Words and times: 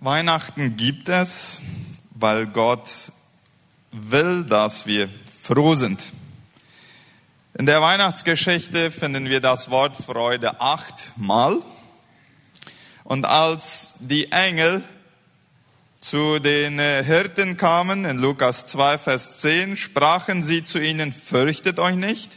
Weihnachten 0.00 0.76
gibt 0.76 1.08
es, 1.08 1.62
weil 2.10 2.46
Gott 2.46 2.90
will, 3.92 4.44
dass 4.44 4.86
wir 4.86 5.08
froh 5.40 5.74
sind. 5.74 6.00
In 7.58 7.64
der 7.64 7.80
Weihnachtsgeschichte 7.80 8.90
finden 8.90 9.30
wir 9.30 9.40
das 9.40 9.70
Wort 9.70 9.96
Freude 9.96 10.60
achtmal. 10.60 11.58
Und 13.04 13.24
als 13.24 13.94
die 14.00 14.30
Engel 14.32 14.82
zu 16.00 16.40
den 16.40 16.78
äh, 16.78 17.02
Hirten 17.02 17.56
kamen, 17.56 18.04
in 18.04 18.18
Lukas 18.18 18.66
2, 18.66 18.98
Vers 18.98 19.38
10, 19.38 19.78
sprachen 19.78 20.42
sie 20.42 20.62
zu 20.62 20.78
ihnen, 20.78 21.10
fürchtet 21.14 21.78
euch 21.78 21.96
nicht, 21.96 22.32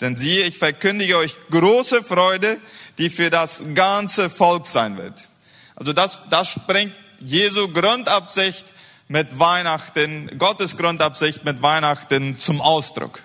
denn 0.00 0.16
siehe, 0.16 0.44
ich 0.44 0.58
verkündige 0.58 1.18
euch 1.18 1.36
große 1.50 2.02
Freude, 2.02 2.58
die 2.98 3.10
für 3.10 3.30
das 3.30 3.62
ganze 3.74 4.28
Volk 4.28 4.66
sein 4.66 4.96
wird. 4.96 5.28
Also 5.76 5.92
das, 5.92 6.18
das 6.30 6.48
springt 6.48 6.92
Jesu 7.20 7.68
Grundabsicht 7.68 8.66
mit 9.08 9.38
Weihnachten, 9.38 10.36
Gottes 10.38 10.76
Grundabsicht 10.76 11.44
mit 11.44 11.62
Weihnachten 11.62 12.38
zum 12.38 12.60
Ausdruck. 12.60 13.22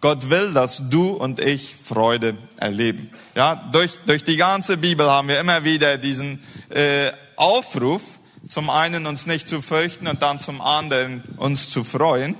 Gott 0.00 0.30
will, 0.30 0.54
dass 0.54 0.88
du 0.88 1.10
und 1.10 1.40
ich 1.40 1.76
Freude 1.76 2.36
erleben. 2.56 3.10
Ja, 3.34 3.68
durch, 3.70 3.98
durch 4.06 4.24
die 4.24 4.36
ganze 4.36 4.78
Bibel 4.78 5.08
haben 5.10 5.28
wir 5.28 5.38
immer 5.38 5.62
wieder 5.62 5.98
diesen 5.98 6.42
äh, 6.70 7.12
Aufruf, 7.36 8.02
zum 8.48 8.70
einen 8.70 9.06
uns 9.06 9.26
nicht 9.26 9.46
zu 9.46 9.60
fürchten 9.60 10.06
und 10.06 10.22
dann 10.22 10.38
zum 10.38 10.62
anderen 10.62 11.22
uns 11.36 11.68
zu 11.70 11.84
freuen. 11.84 12.34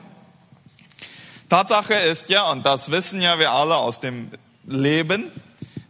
Tatsache 1.51 1.95
ist 1.95 2.31
ja, 2.31 2.51
und 2.51 2.65
das 2.65 2.91
wissen 2.91 3.21
ja 3.21 3.39
wir 3.39 3.53
alle 3.53 3.77
aus 3.77 4.01
dem 4.01 4.31
Leben, 4.67 5.31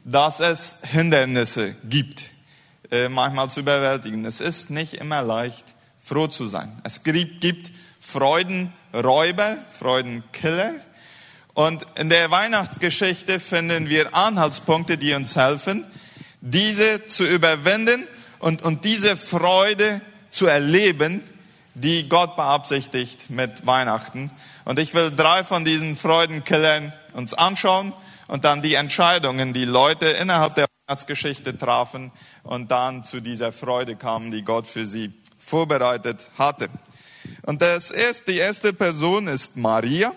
dass 0.05 0.41
es 0.41 0.77
Hindernisse 0.83 1.77
gibt, 1.85 2.31
äh, 2.91 3.09
manchmal 3.09 3.51
zu 3.51 3.61
überwältigen. 3.61 4.25
Es 4.25 4.41
ist 4.41 4.71
nicht 4.71 4.95
immer 4.95 5.23
leicht, 5.23 5.65
froh 5.99 6.27
zu 6.27 6.47
sein. 6.47 6.81
Es 6.83 7.03
gibt, 7.03 7.41
gibt 7.41 7.71
Freudenräuber, 8.01 9.59
Freudenkiller. 9.79 10.73
Und 11.55 11.87
in 11.97 12.09
der 12.09 12.31
Weihnachtsgeschichte 12.31 13.39
finden 13.39 13.89
wir 13.89 14.15
Anhaltspunkte, 14.15 14.97
die 14.97 15.15
uns 15.15 15.37
helfen, 15.37 15.85
diese 16.41 17.07
zu 17.07 17.25
überwinden 17.25 18.07
und, 18.39 18.63
und 18.63 18.85
diese 18.85 19.17
Freude 19.17 20.01
zu 20.31 20.47
erleben, 20.47 21.23
die 21.75 22.09
Gott 22.09 22.37
beabsichtigt 22.37 23.31
mit 23.31 23.67
Weihnachten. 23.67 24.31
Und 24.65 24.79
ich 24.79 24.95
will 24.95 25.13
drei 25.15 25.45
von 25.45 25.65
diesen 25.65 25.97
Freudenkillern 25.97 26.93
uns 27.13 27.35
anschauen 27.35 27.93
und 28.29 28.45
dann 28.45 28.63
die 28.63 28.75
Entscheidungen, 28.75 29.53
die 29.53 29.65
Leute 29.65 30.07
innerhalb 30.07 30.55
der 30.55 30.70
Weihnachtsgeschichte 30.91 31.57
trafen 31.57 32.11
und 32.43 32.73
dann 32.73 33.05
zu 33.05 33.21
dieser 33.21 33.53
Freude 33.53 33.95
kamen, 33.95 34.33
die 34.33 34.43
Gott 34.43 34.67
für 34.67 34.89
sie 34.89 35.13
vorbereitet 35.39 36.19
hatte. 36.37 36.69
Und 37.43 37.63
das 37.63 37.93
erste, 37.93 38.33
die 38.33 38.39
erste 38.39 38.73
Person 38.73 39.29
ist 39.29 39.57
Maria. 39.57 40.13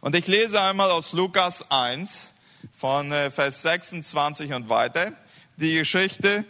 Und 0.00 0.16
ich 0.16 0.26
lese 0.26 0.60
einmal 0.60 0.90
aus 0.90 1.12
Lukas 1.12 1.70
1 1.70 2.32
von 2.74 3.12
äh, 3.12 3.30
Vers 3.30 3.62
26 3.62 4.52
und 4.52 4.68
weiter 4.68 5.12
die 5.56 5.74
Geschichte. 5.74 6.44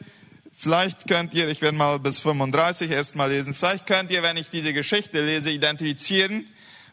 Vielleicht 0.50 1.06
könnt 1.06 1.34
ihr, 1.34 1.48
ich 1.48 1.60
werde 1.60 1.76
mal 1.76 1.98
bis 1.98 2.18
35 2.18 2.90
erstmal 2.90 3.30
lesen, 3.30 3.52
vielleicht 3.52 3.86
könnt 3.86 4.10
ihr, 4.10 4.22
wenn 4.22 4.38
ich 4.38 4.48
diese 4.48 4.72
Geschichte 4.72 5.22
lese, 5.22 5.50
identifizieren, 5.50 6.46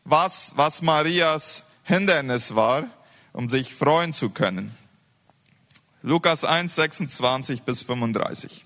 was, 0.04 0.54
was 0.58 0.82
Marias 0.82 1.64
Hindernis 1.84 2.56
war, 2.56 2.90
um 3.32 3.50
sich 3.50 3.74
freuen 3.74 4.12
zu 4.12 4.32
können. 4.32 4.76
Lukas 6.02 6.46
1, 6.46 6.74
26 6.76 7.64
bis 7.64 7.84
35. 7.84 8.66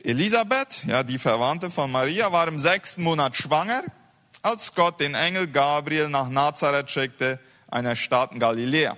Elisabeth, 0.00 0.84
ja, 0.86 1.02
die 1.02 1.18
Verwandte 1.18 1.70
von 1.70 1.90
Maria, 1.90 2.30
war 2.30 2.46
im 2.48 2.58
sechsten 2.58 3.02
Monat 3.02 3.34
schwanger, 3.34 3.82
als 4.42 4.74
Gott 4.74 5.00
den 5.00 5.14
Engel 5.14 5.46
Gabriel 5.46 6.08
nach 6.08 6.28
Nazareth 6.28 6.90
schickte, 6.90 7.38
einer 7.68 7.96
Stadt 7.96 8.32
in 8.32 8.40
Galiläa. 8.40 8.96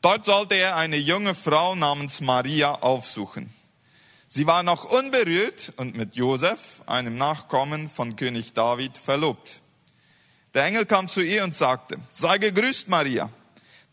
Dort 0.00 0.24
sollte 0.24 0.54
er 0.54 0.76
eine 0.76 0.96
junge 0.96 1.34
Frau 1.34 1.74
namens 1.74 2.20
Maria 2.20 2.72
aufsuchen. 2.72 3.52
Sie 4.28 4.46
war 4.46 4.62
noch 4.62 4.84
unberührt 4.84 5.72
und 5.76 5.96
mit 5.96 6.14
Josef, 6.14 6.82
einem 6.86 7.16
Nachkommen 7.16 7.88
von 7.88 8.14
König 8.14 8.52
David, 8.54 8.98
verlobt. 8.98 9.60
Der 10.54 10.64
Engel 10.64 10.86
kam 10.86 11.08
zu 11.08 11.22
ihr 11.22 11.42
und 11.42 11.56
sagte, 11.56 11.98
sei 12.10 12.38
gegrüßt, 12.38 12.88
Maria. 12.88 13.28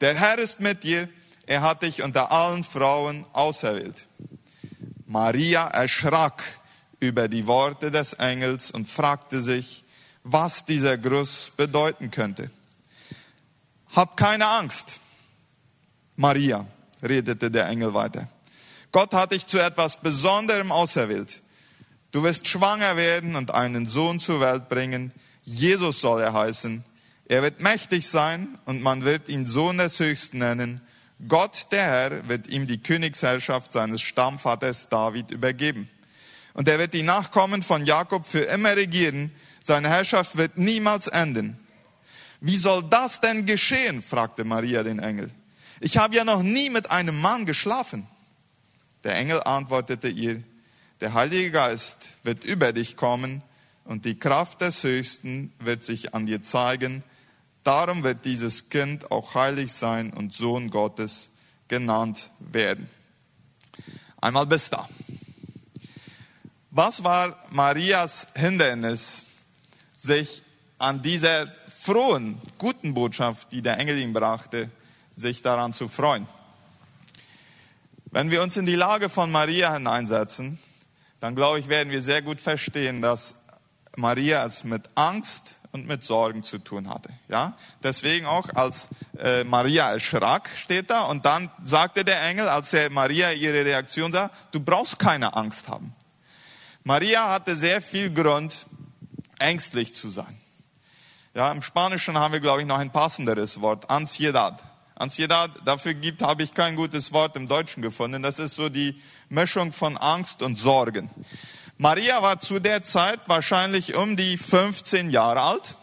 Der 0.01 0.15
Herr 0.15 0.37
ist 0.37 0.59
mit 0.59 0.83
dir. 0.83 1.09
Er 1.49 1.63
hat 1.63 1.81
dich 1.81 2.03
unter 2.03 2.31
allen 2.31 2.63
Frauen 2.63 3.25
auserwählt. 3.33 4.05
Maria 5.07 5.65
erschrak 5.65 6.43
über 6.99 7.27
die 7.27 7.47
Worte 7.47 7.89
des 7.89 8.13
Engels 8.13 8.69
und 8.69 8.87
fragte 8.87 9.41
sich, 9.41 9.83
was 10.23 10.65
dieser 10.65 10.95
Gruß 10.95 11.53
bedeuten 11.57 12.11
könnte. 12.11 12.51
Hab 13.95 14.15
keine 14.15 14.45
Angst, 14.45 14.99
Maria, 16.15 16.67
redete 17.01 17.49
der 17.49 17.65
Engel 17.65 17.95
weiter. 17.95 18.29
Gott 18.91 19.11
hat 19.15 19.31
dich 19.31 19.47
zu 19.47 19.57
etwas 19.57 19.99
Besonderem 19.99 20.71
auserwählt. 20.71 21.41
Du 22.11 22.21
wirst 22.21 22.47
schwanger 22.47 22.95
werden 22.95 23.35
und 23.35 23.49
einen 23.49 23.89
Sohn 23.89 24.19
zur 24.19 24.39
Welt 24.39 24.69
bringen. 24.69 25.11
Jesus 25.45 25.99
soll 25.99 26.21
er 26.21 26.33
heißen. 26.33 26.83
Er 27.25 27.41
wird 27.41 27.59
mächtig 27.63 28.07
sein 28.07 28.59
und 28.65 28.83
man 28.83 29.03
wird 29.03 29.29
ihn 29.29 29.47
Sohn 29.47 29.79
des 29.79 29.99
Höchsten 29.99 30.37
nennen. 30.37 30.81
Gott, 31.27 31.67
der 31.71 31.83
Herr, 31.83 32.29
wird 32.29 32.47
ihm 32.47 32.65
die 32.65 32.81
Königsherrschaft 32.81 33.73
seines 33.73 34.01
Stammvaters 34.01 34.87
David 34.87 35.31
übergeben. 35.31 35.89
Und 36.53 36.69
er 36.69 36.79
wird 36.79 36.93
die 36.93 37.03
Nachkommen 37.03 37.61
von 37.61 37.85
Jakob 37.85 38.25
für 38.25 38.39
immer 38.39 38.75
regieren. 38.75 39.31
Seine 39.61 39.89
Herrschaft 39.89 40.37
wird 40.37 40.57
niemals 40.57 41.07
enden. 41.07 41.59
Wie 42.39 42.57
soll 42.57 42.83
das 42.83 43.19
denn 43.19 43.45
geschehen? 43.45 44.01
fragte 44.01 44.45
Maria 44.45 44.83
den 44.83 44.99
Engel. 44.99 45.29
Ich 45.81 45.97
habe 45.97 46.15
ja 46.15 46.23
noch 46.23 46.41
nie 46.41 46.69
mit 46.69 46.89
einem 46.89 47.19
Mann 47.19 47.45
geschlafen. 47.45 48.07
Der 49.03 49.15
Engel 49.15 49.43
antwortete 49.43 50.07
ihr, 50.07 50.41
der 51.01 51.13
Heilige 51.13 51.51
Geist 51.51 51.97
wird 52.23 52.43
über 52.43 52.73
dich 52.73 52.95
kommen 52.95 53.41
und 53.83 54.05
die 54.05 54.19
Kraft 54.19 54.61
des 54.61 54.83
Höchsten 54.83 55.53
wird 55.59 55.83
sich 55.83 56.13
an 56.13 56.25
dir 56.25 56.43
zeigen 56.43 57.03
Darum 57.63 58.03
wird 58.03 58.25
dieses 58.25 58.69
Kind 58.69 59.11
auch 59.11 59.35
heilig 59.35 59.73
sein 59.73 60.11
und 60.13 60.33
Sohn 60.33 60.69
Gottes 60.69 61.31
genannt 61.67 62.29
werden. 62.39 62.89
Einmal 64.21 64.45
bis 64.45 64.69
da. 64.69 64.87
Was 66.71 67.03
war 67.03 67.35
Marias 67.51 68.27
Hindernis, 68.35 69.25
sich 69.93 70.43
an 70.77 71.01
dieser 71.01 71.47
frohen, 71.47 72.41
guten 72.57 72.93
Botschaft, 72.93 73.51
die 73.51 73.61
der 73.61 73.77
Engel 73.77 73.97
ihm 73.97 74.13
brachte, 74.13 74.69
sich 75.15 75.41
daran 75.41 75.73
zu 75.73 75.87
freuen? 75.87 76.27
Wenn 78.11 78.31
wir 78.31 78.41
uns 78.41 78.57
in 78.57 78.65
die 78.65 78.75
Lage 78.75 79.09
von 79.09 79.31
Maria 79.31 79.73
hineinsetzen, 79.73 80.57
dann 81.19 81.35
glaube 81.35 81.59
ich, 81.59 81.67
werden 81.67 81.91
wir 81.91 82.01
sehr 82.01 82.21
gut 82.21 82.41
verstehen, 82.41 83.01
dass 83.01 83.35
Maria 83.97 84.45
es 84.45 84.63
mit 84.63 84.89
Angst 84.95 85.58
und 85.71 85.87
mit 85.87 86.03
Sorgen 86.03 86.43
zu 86.43 86.57
tun 86.57 86.89
hatte. 86.89 87.09
Ja, 87.27 87.53
deswegen 87.83 88.25
auch 88.25 88.49
als 88.55 88.89
äh, 89.17 89.43
Maria 89.43 89.91
erschrak 89.91 90.49
steht 90.55 90.89
da 90.89 91.03
und 91.03 91.25
dann 91.25 91.49
sagte 91.63 92.03
der 92.03 92.21
Engel, 92.23 92.47
als 92.47 92.73
er 92.73 92.89
Maria 92.89 93.31
ihre 93.31 93.63
Reaktion 93.65 94.11
sah, 94.11 94.31
du 94.51 94.59
brauchst 94.59 94.97
keine 94.97 95.35
Angst 95.35 95.67
haben. 95.67 95.93
Maria 96.83 97.29
hatte 97.29 97.55
sehr 97.55 97.81
viel 97.81 98.11
Grund, 98.11 98.65
ängstlich 99.37 99.93
zu 99.93 100.09
sein. 100.09 100.39
Ja, 101.33 101.51
im 101.51 101.61
Spanischen 101.61 102.17
haben 102.17 102.33
wir, 102.33 102.39
glaube 102.39 102.61
ich, 102.61 102.67
noch 102.67 102.79
ein 102.79 102.91
passenderes 102.91 103.61
Wort, 103.61 103.89
Ansiedad. 103.89 104.63
Ansiedad, 104.95 105.51
dafür 105.63 105.93
gibt, 105.93 106.21
habe 106.21 106.43
ich 106.43 106.53
kein 106.53 106.75
gutes 106.75 107.13
Wort 107.13 107.37
im 107.37 107.47
Deutschen 107.47 107.81
gefunden. 107.81 108.21
Das 108.21 108.39
ist 108.39 108.55
so 108.55 108.67
die 108.67 109.01
Mischung 109.29 109.71
von 109.71 109.95
Angst 109.95 110.41
und 110.41 110.57
Sorgen. 110.57 111.09
Maria 111.81 112.21
war 112.21 112.41
zu 112.41 112.59
der 112.59 112.83
Zeit 112.83 113.21
wahrscheinlich 113.27 113.95
um 113.95 114.17
die 114.17 114.35
15 114.35 115.11
Jahre 115.11 115.39
alt, 115.39 115.75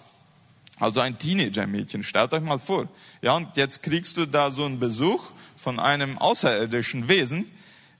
also 0.78 1.00
ein 1.00 1.18
Teenager-Mädchen. 1.18 2.04
Stellt 2.04 2.34
euch 2.34 2.42
mal 2.42 2.58
vor. 2.58 2.86
Ja, 3.22 3.32
und 3.32 3.56
jetzt 3.56 3.82
kriegst 3.82 4.18
du 4.18 4.26
da 4.26 4.50
so 4.50 4.66
einen 4.66 4.78
Besuch 4.78 5.24
von 5.56 5.80
einem 5.80 6.18
außerirdischen 6.18 7.08
Wesen 7.08 7.50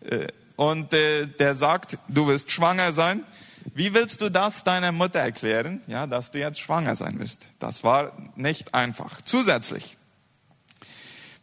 äh, 0.01 0.27
und 0.57 0.93
äh, 0.93 1.27
der 1.27 1.55
sagt, 1.55 1.97
du 2.09 2.27
wirst 2.29 2.53
schwanger 2.53 2.93
sein. 2.93 3.25
Wie 3.75 3.95
willst 3.95 4.21
du 4.21 4.29
das 4.29 4.63
deiner 4.63 4.93
Mutter 4.93 5.21
erklären, 5.21 5.81
ja, 5.87 6.07
dass 6.07 6.31
du 6.31 6.39
jetzt 6.39 6.61
schwanger 6.61 6.97
sein 6.97 7.19
wirst? 7.19 7.47
Das 7.61 7.83
war 7.83 8.13
nicht 8.35 8.75
einfach. 8.75 9.23
Zusätzlich 9.23 9.97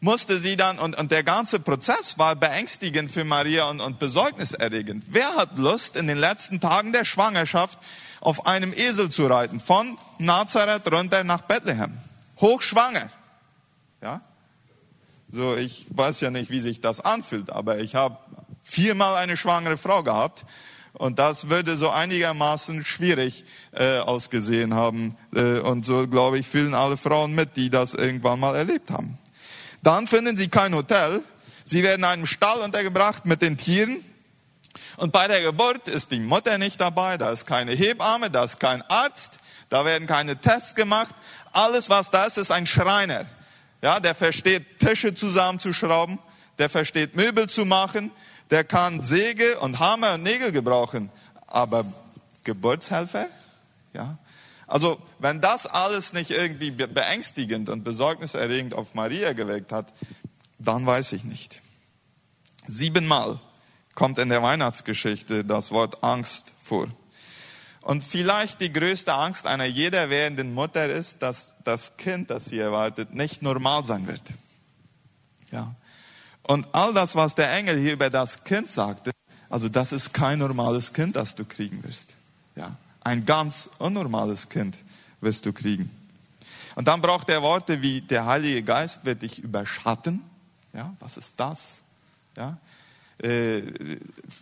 musste 0.04 0.38
sie 0.38 0.58
dann, 0.58 0.80
und, 0.80 1.00
und 1.00 1.12
der 1.12 1.24
ganze 1.24 1.62
Prozess 1.62 2.18
war 2.18 2.36
beängstigend 2.36 3.10
für 3.10 3.24
Maria 3.24 3.70
und, 3.70 3.80
und 3.80 4.00
besorgniserregend. 4.00 5.06
Wer 5.08 5.36
hat 5.36 5.58
Lust, 5.58 5.96
in 5.96 6.08
den 6.08 6.18
letzten 6.18 6.60
Tagen 6.60 6.92
der 6.92 7.06
Schwangerschaft 7.06 7.80
auf 8.20 8.46
einem 8.46 8.74
Esel 8.74 9.10
zu 9.10 9.28
reiten, 9.28 9.62
von 9.62 9.98
Nazareth 10.20 10.92
runter 10.92 11.24
nach 11.24 11.42
Bethlehem? 11.42 11.98
Hochschwanger. 12.42 13.10
Ja? 14.02 14.20
So, 15.30 15.56
ich 15.56 15.86
weiß 15.90 16.20
ja 16.20 16.30
nicht, 16.30 16.52
wie 16.52 16.60
sich 16.60 16.82
das 16.82 17.00
anfühlt, 17.00 17.50
aber 17.50 17.80
ich 17.80 17.96
habe 17.96 18.18
viermal 18.62 19.16
eine 19.16 19.38
schwangere 19.38 19.78
Frau 19.78 20.04
gehabt 20.04 20.46
Und 20.94 21.18
das 21.18 21.50
würde 21.50 21.76
so 21.76 21.90
einigermaßen 21.90 22.86
schwierig 22.86 23.46
äh, 23.72 23.98
ausgesehen 23.98 24.74
haben. 24.74 25.16
Äh, 25.34 25.60
und 25.60 25.86
so, 25.86 26.08
glaube 26.08 26.38
ich, 26.38 26.48
fühlen 26.48 26.76
alle 26.76 26.98
Frauen 26.98 27.34
mit, 27.34 27.58
die 27.58 27.70
das 27.70 27.94
irgendwann 27.94 28.40
mal 28.40 28.56
erlebt 28.56 28.92
haben. 28.92 29.18
Dann 29.84 30.08
finden 30.08 30.38
sie 30.38 30.48
kein 30.48 30.74
Hotel. 30.74 31.22
Sie 31.66 31.84
werden 31.84 32.00
in 32.00 32.06
einem 32.06 32.26
Stall 32.26 32.60
untergebracht 32.62 33.26
mit 33.26 33.42
den 33.42 33.58
Tieren. 33.58 34.04
Und 34.98 35.12
bei 35.12 35.28
der 35.28 35.42
Geburt 35.42 35.88
ist 35.88 36.12
die 36.12 36.20
Mutter 36.20 36.58
nicht 36.58 36.80
dabei, 36.82 37.18
da 37.18 37.30
ist 37.30 37.46
keine 37.46 37.74
Hebamme, 37.74 38.32
da 38.32 38.44
ist 38.44 38.60
kein 38.60 38.82
Arzt, 38.84 39.34
da 39.70 39.86
werden 39.86 40.08
keine 40.08 40.38
Tests 40.38 40.76
gemacht. 40.76 41.14
Alles, 41.52 41.90
was 41.90 42.10
da 42.10 42.26
ist, 42.26 42.38
ist 42.38 42.52
ein 42.52 42.66
Schreiner. 42.66 43.26
Ja, 43.82 44.00
der 44.00 44.16
versteht 44.16 44.80
Tische 44.80 45.14
zusammenzuschrauben, 45.14 46.18
der 46.58 46.70
versteht 46.70 47.16
Möbel 47.16 47.48
zu 47.48 47.66
machen, 47.66 48.12
der 48.50 48.64
kann 48.64 49.04
Säge 49.04 49.60
und 49.60 49.80
Hammer 49.80 50.16
und 50.16 50.24
Nägel 50.24 50.52
gebrauchen. 50.52 51.12
Aber 51.48 51.86
Geburtshelfer? 52.44 53.28
Ja. 53.94 54.18
Also, 54.74 55.00
wenn 55.20 55.40
das 55.40 55.68
alles 55.68 56.14
nicht 56.14 56.32
irgendwie 56.32 56.72
beängstigend 56.72 57.70
und 57.70 57.84
besorgniserregend 57.84 58.74
auf 58.74 58.96
Maria 58.96 59.34
gewirkt 59.34 59.72
hat, 59.72 59.94
dann 60.58 60.84
weiß 60.84 61.12
ich 61.12 61.24
nicht. 61.24 61.62
Siebenmal 62.66 63.40
kommt 63.94 64.18
in 64.18 64.30
der 64.30 64.42
Weihnachtsgeschichte 64.42 65.46
das 65.46 65.70
Wort 65.70 66.04
Angst 66.04 66.54
vor. 66.58 66.88
Und 67.82 68.04
vielleicht 68.04 68.62
die 68.62 68.74
größte 68.74 69.14
Angst 69.14 69.46
einer 69.46 69.66
jeder 69.66 70.10
werdenden 70.10 70.56
Mutter 70.56 70.90
ist, 70.90 71.22
dass 71.22 71.54
das 71.64 71.96
Kind, 71.96 72.32
das 72.32 72.46
sie 72.46 72.58
erwartet, 72.58 73.14
nicht 73.14 73.44
normal 73.44 73.86
sein 73.86 74.08
wird. 74.08 74.24
Ja. 75.52 75.76
Und 76.42 76.68
all 76.72 76.96
das, 76.96 77.14
was 77.14 77.36
der 77.36 77.54
Engel 77.54 77.78
hier 77.78 77.94
über 77.94 78.10
das 78.10 78.44
Kind 78.44 78.72
sagte, 78.72 79.12
also 79.52 79.70
das 79.70 79.92
ist 79.92 80.16
kein 80.16 80.40
normales 80.40 80.94
Kind, 80.94 81.16
das 81.16 81.36
du 81.36 81.46
kriegen 81.46 81.84
wirst. 81.84 82.16
Ja. 82.56 82.76
Ein 83.04 83.26
ganz 83.26 83.70
unnormales 83.80 84.50
Kind 84.50 84.78
wirst 85.22 85.46
du 85.46 85.54
kriegen. 85.54 85.90
Und 86.76 86.88
dann 86.88 87.02
braucht 87.02 87.30
er 87.30 87.42
Worte 87.42 87.82
wie 87.82 88.02
der 88.02 88.26
Heilige 88.26 88.64
Geist 88.64 89.06
wird 89.06 89.22
dich 89.22 89.40
überschatten. 89.40 90.22
Ja, 90.74 90.96
was 91.00 91.18
ist 91.18 91.40
das? 91.40 91.84
Ja, 92.36 92.58
äh, 93.20 93.62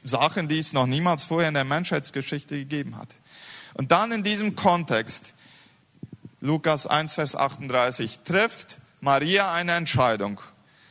Sachen, 0.03 0.47
die 0.47 0.59
es 0.59 0.73
noch 0.73 0.85
niemals 0.85 1.25
vorher 1.25 1.49
in 1.49 1.55
der 1.55 1.65
Menschheitsgeschichte 1.65 2.55
gegeben 2.55 2.97
hat. 2.97 3.09
Und 3.73 3.91
dann 3.91 4.11
in 4.11 4.23
diesem 4.23 4.55
Kontext, 4.55 5.33
Lukas 6.39 6.87
1, 6.87 7.15
Vers 7.15 7.35
38, 7.35 8.19
trifft 8.19 8.79
Maria 9.01 9.53
eine 9.53 9.73
Entscheidung. 9.73 10.39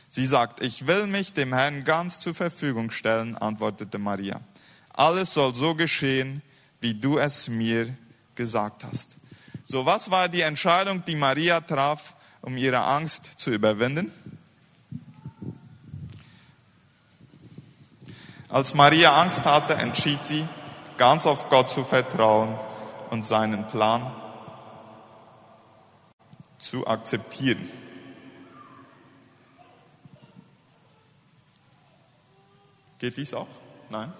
Sie 0.09 0.25
sagt, 0.25 0.61
ich 0.61 0.87
will 0.87 1.07
mich 1.07 1.33
dem 1.33 1.53
Herrn 1.53 1.83
ganz 1.83 2.19
zur 2.19 2.35
Verfügung 2.35 2.91
stellen, 2.91 3.37
antwortete 3.37 3.97
Maria. 3.97 4.41
Alles 4.93 5.33
soll 5.33 5.55
so 5.55 5.73
geschehen, 5.73 6.41
wie 6.81 6.95
du 6.95 7.17
es 7.17 7.47
mir 7.47 7.95
gesagt 8.35 8.83
hast. 8.83 9.17
So, 9.63 9.85
was 9.85 10.11
war 10.11 10.27
die 10.27 10.41
Entscheidung, 10.41 11.05
die 11.05 11.15
Maria 11.15 11.61
traf, 11.61 12.15
um 12.41 12.57
ihre 12.57 12.83
Angst 12.83 13.31
zu 13.37 13.51
überwinden? 13.51 14.11
Als 18.49 18.73
Maria 18.73 19.21
Angst 19.21 19.45
hatte, 19.45 19.75
entschied 19.75 20.25
sie, 20.25 20.45
ganz 20.97 21.25
auf 21.25 21.49
Gott 21.49 21.69
zu 21.69 21.85
vertrauen 21.85 22.59
und 23.09 23.25
seinen 23.25 23.65
Plan 23.67 24.13
zu 26.57 26.85
akzeptieren. 26.85 27.69
Geht 32.99 33.17
dies 33.17 33.33
auch? 33.33 33.47
Nein? 33.89 34.11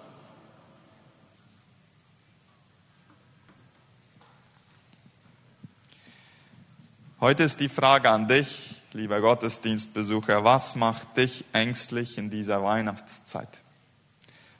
Heute 7.22 7.44
ist 7.44 7.60
die 7.60 7.68
Frage 7.68 8.10
an 8.10 8.26
dich, 8.26 8.82
lieber 8.94 9.20
Gottesdienstbesucher, 9.20 10.42
was 10.42 10.74
macht 10.74 11.16
dich 11.16 11.44
ängstlich 11.52 12.18
in 12.18 12.30
dieser 12.30 12.64
Weihnachtszeit? 12.64 13.48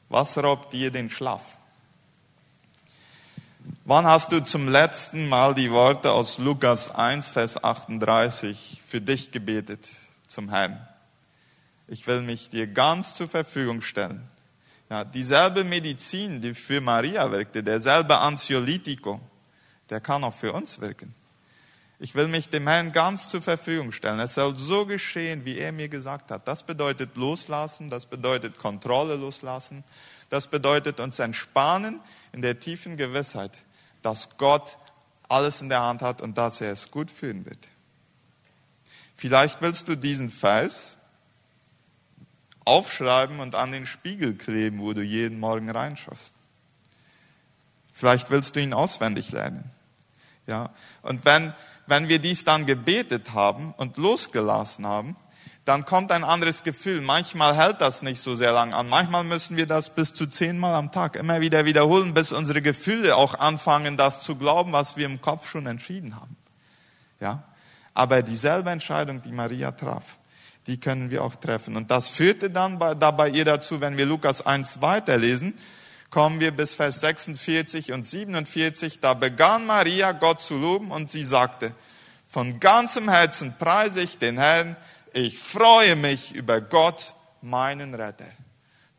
Was 0.09 0.39
raubt 0.39 0.73
dir 0.73 0.93
den 0.93 1.11
Schlaf? 1.11 1.43
Wann 3.85 4.07
hast 4.07 4.31
du 4.31 4.45
zum 4.45 4.69
letzten 4.69 5.29
Mal 5.29 5.57
die 5.57 5.73
Worte 5.73 6.13
aus 6.13 6.39
Lukas 6.39 6.95
1, 6.95 7.33
Vers 7.33 7.65
38 7.65 8.81
für 8.87 9.01
dich 9.01 9.33
gebetet 9.33 9.91
zum 10.29 10.49
Herrn? 10.49 10.87
Ich 11.89 12.07
will 12.07 12.21
mich 12.21 12.49
dir 12.49 12.69
ganz 12.69 13.17
zur 13.17 13.27
Verfügung 13.27 13.83
stellen. 13.83 14.23
Ja, 14.89 15.03
dieselbe 15.03 15.65
Medizin, 15.65 16.41
die 16.41 16.55
für 16.55 16.81
Maria 16.81 17.29
wirkte, 17.29 17.65
derselbe 17.65 18.17
Ansiolitico, 18.19 19.21
der 19.91 20.01
kann 20.01 20.23
auch 20.23 20.33
für 20.33 20.53
uns 20.53 20.81
wirken. 20.81 21.13
Ich 22.03 22.17
will 22.17 22.27
mich 22.27 22.49
dem 22.49 22.67
Herrn 22.67 22.91
ganz 22.91 23.29
zur 23.29 23.43
Verfügung 23.43 23.93
stellen. 23.93 24.19
Es 24.19 24.35
soll 24.35 24.57
so 24.57 24.87
geschehen, 24.87 25.45
wie 25.45 25.57
er 25.57 25.71
mir 25.71 25.89
gesagt 25.89 26.33
hat. 26.33 26.49
Das 26.49 26.65
bedeutet 26.65 27.17
loslassen, 27.17 27.91
das 27.91 28.07
bedeutet 28.07 28.59
Kontrolle 28.59 29.15
loslassen, 29.15 29.85
das 30.29 30.49
bedeutet 30.49 30.99
uns 30.99 31.21
entspannen 31.21 32.01
in 32.33 32.43
der 32.43 32.59
tiefen 32.59 32.97
Gewissheit, 32.97 33.53
dass 34.03 34.37
Gott 34.37 34.79
alles 35.29 35.63
in 35.63 35.69
der 35.69 35.83
Hand 35.83 36.03
hat 36.03 36.23
und 36.23 36.37
dass 36.37 36.61
er 36.61 36.73
es 36.73 36.91
gut 36.91 37.09
führen 37.09 37.47
wird. 37.47 37.69
Vielleicht 39.15 39.63
willst 39.63 39.87
du 39.87 39.95
diesen 39.95 40.29
Vers 40.29 40.99
aufschreiben 42.65 43.39
und 43.39 43.55
an 43.55 43.71
den 43.71 43.87
Spiegel 43.87 44.35
kleben, 44.35 44.81
wo 44.81 44.93
du 44.93 45.03
jeden 45.03 45.39
Morgen 45.39 45.71
reinschaust. 45.71 46.35
Vielleicht 47.93 48.33
willst 48.33 48.57
du 48.57 48.61
ihn 48.61 48.75
auswendig 48.75 49.31
lernen. 49.31 49.71
Ja. 50.49 50.71
Und 51.03 51.25
wenn 51.25 51.55
wenn 51.93 52.09
wir 52.09 52.21
dies 52.21 52.43
dann 52.43 52.65
gebetet 52.65 53.35
haben 53.35 53.75
und 53.77 53.99
losgelassen 53.99 54.87
haben, 54.87 55.15
dann 55.67 55.85
kommt 55.85 56.11
ein 56.11 56.25
anderes 56.25 56.63
Gefühl. 56.63 57.03
Manchmal 57.03 57.55
hält 57.55 57.83
das 57.83 58.01
nicht 58.01 58.19
so 58.19 58.35
sehr 58.35 58.51
lang 58.51 58.73
an. 58.73 58.89
Manchmal 58.89 59.25
müssen 59.25 59.59
wir 59.59 59.67
das 59.67 59.95
bis 59.95 60.15
zu 60.15 60.27
zehnmal 60.27 60.75
am 60.75 60.91
Tag 60.91 61.17
immer 61.17 61.43
wieder 61.43 61.67
wiederholen, 61.67 62.15
bis 62.15 62.33
unsere 62.33 62.63
Gefühle 62.63 63.15
auch 63.15 63.39
anfangen, 63.39 63.99
das 63.99 64.23
zu 64.23 64.37
glauben, 64.37 64.73
was 64.73 64.97
wir 64.97 65.05
im 65.05 65.21
Kopf 65.21 65.51
schon 65.51 65.67
entschieden 65.67 66.17
haben. 66.17 66.35
Ja? 67.21 67.43
Aber 67.93 68.23
dieselbe 68.23 68.71
Entscheidung, 68.71 69.21
die 69.21 69.33
Maria 69.33 69.71
traf, 69.73 70.17
die 70.67 70.81
können 70.81 71.11
wir 71.11 71.23
auch 71.23 71.37
treffen. 71.37 71.77
Und 71.77 71.91
das 71.91 72.09
führte 72.09 72.49
dann 72.49 72.79
bei, 72.79 72.95
dabei 72.95 73.29
ihr 73.29 73.45
dazu, 73.45 73.83
wenn 73.83 73.99
wir 73.99 74.07
Lukas 74.07 74.47
1 74.47 74.81
weiterlesen, 74.81 75.53
kommen 76.13 76.41
wir 76.41 76.51
bis 76.53 76.75
Vers 76.75 77.01
46 77.01 77.91
und 77.91 78.07
47. 78.07 79.01
Da 79.01 79.15
begann 79.15 79.67
Maria 79.67 80.13
Gott 80.13 80.43
zu 80.43 80.59
loben 80.59 80.91
und 80.91 81.11
sie 81.11 81.25
sagte, 81.25 81.75
von 82.29 82.61
ganzem 82.61 83.09
Herzen 83.09 83.57
preise 83.59 84.03
ich 84.03 84.19
den 84.19 84.39
Herrn, 84.39 84.77
ich 85.15 85.39
freue 85.39 85.97
mich 85.97 86.35
über 86.35 86.61
Gott, 86.61 87.15
meinen 87.41 87.95
Retter. 87.95 88.31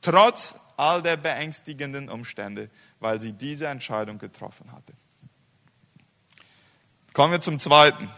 Trotz 0.01 0.55
all 0.75 1.03
der 1.03 1.17
beängstigenden 1.17 2.09
Umstände, 2.09 2.69
weil 2.99 3.21
sie 3.21 3.31
diese 3.31 3.67
Entscheidung 3.67 4.17
getroffen 4.17 4.71
hatte. 4.71 4.93
Kommen 7.13 7.33
wir 7.33 7.41
zum 7.41 7.59
zweiten. 7.59 8.09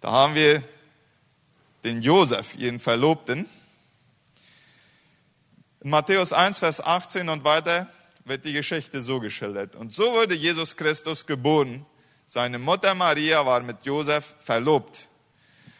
Da 0.00 0.12
haben 0.12 0.36
wir 0.36 0.62
den 1.82 2.02
Josef, 2.02 2.56
ihren 2.56 2.78
Verlobten. 2.78 3.46
In 5.80 5.90
Matthäus 5.90 6.32
1, 6.32 6.58
Vers 6.58 6.80
18 6.80 7.28
und 7.28 7.44
weiter 7.44 7.86
wird 8.24 8.44
die 8.44 8.52
Geschichte 8.52 9.00
so 9.00 9.20
geschildert. 9.20 9.76
Und 9.76 9.94
so 9.94 10.02
wurde 10.12 10.34
Jesus 10.34 10.76
Christus 10.76 11.24
geboren. 11.24 11.86
Seine 12.26 12.58
Mutter 12.58 12.96
Maria 12.96 13.46
war 13.46 13.60
mit 13.60 13.86
Josef 13.86 14.34
verlobt. 14.40 15.08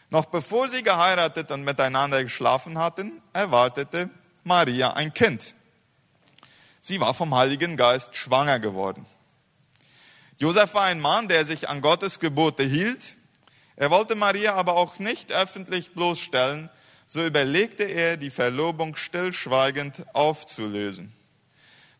Noch 0.09 0.25
bevor 0.27 0.69
sie 0.69 0.83
geheiratet 0.83 1.51
und 1.51 1.65
miteinander 1.65 2.23
geschlafen 2.23 2.77
hatten, 2.77 3.21
erwartete 3.33 4.09
Maria 4.45 4.93
ein 4.93 5.13
Kind. 5.13 5.53
Sie 6.79 7.01
war 7.01 7.13
vom 7.13 7.35
Heiligen 7.35 7.75
Geist 7.75 8.15
schwanger 8.15 8.59
geworden. 8.59 9.05
Josef 10.37 10.73
war 10.75 10.83
ein 10.83 11.01
Mann, 11.01 11.27
der 11.27 11.43
sich 11.43 11.67
an 11.67 11.81
Gottes 11.81 12.21
Gebote 12.21 12.63
hielt. 12.63 13.17
Er 13.75 13.91
wollte 13.91 14.15
Maria 14.15 14.53
aber 14.53 14.77
auch 14.77 14.97
nicht 14.97 15.33
öffentlich 15.33 15.91
bloßstellen, 15.91 16.69
so 17.11 17.25
überlegte 17.25 17.85
er, 17.85 18.17
die 18.17 18.29
Verlobung 18.29 18.95
stillschweigend 18.95 20.05
aufzulösen. 20.13 21.11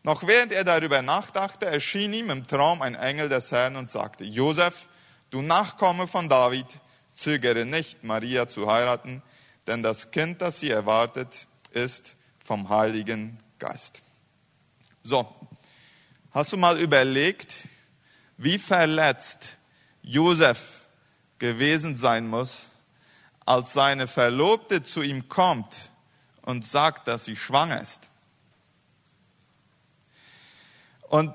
Noch 0.04 0.24
während 0.24 0.52
er 0.52 0.62
darüber 0.62 1.02
nachdachte, 1.02 1.66
erschien 1.66 2.12
ihm 2.12 2.30
im 2.30 2.46
Traum 2.46 2.80
ein 2.80 2.94
Engel 2.94 3.28
des 3.28 3.50
Herrn 3.50 3.74
und 3.74 3.90
sagte, 3.90 4.22
Josef, 4.22 4.86
du 5.30 5.42
Nachkomme 5.42 6.06
von 6.06 6.28
David, 6.28 6.66
zögere 7.12 7.64
nicht, 7.64 8.04
Maria 8.04 8.48
zu 8.48 8.70
heiraten, 8.70 9.20
denn 9.66 9.82
das 9.82 10.12
Kind, 10.12 10.40
das 10.42 10.60
sie 10.60 10.70
erwartet, 10.70 11.48
ist 11.72 12.14
vom 12.38 12.68
Heiligen 12.68 13.36
Geist. 13.58 14.02
So, 15.02 15.28
hast 16.30 16.52
du 16.52 16.56
mal 16.56 16.78
überlegt, 16.78 17.66
wie 18.36 18.58
verletzt 18.58 19.58
Josef 20.02 20.86
gewesen 21.40 21.96
sein 21.96 22.28
muss, 22.28 22.70
als 23.50 23.72
seine 23.72 24.06
Verlobte 24.06 24.84
zu 24.84 25.02
ihm 25.02 25.28
kommt 25.28 25.90
und 26.42 26.64
sagt, 26.64 27.08
dass 27.08 27.24
sie 27.24 27.34
schwanger 27.34 27.80
ist. 27.80 28.08
Und 31.08 31.34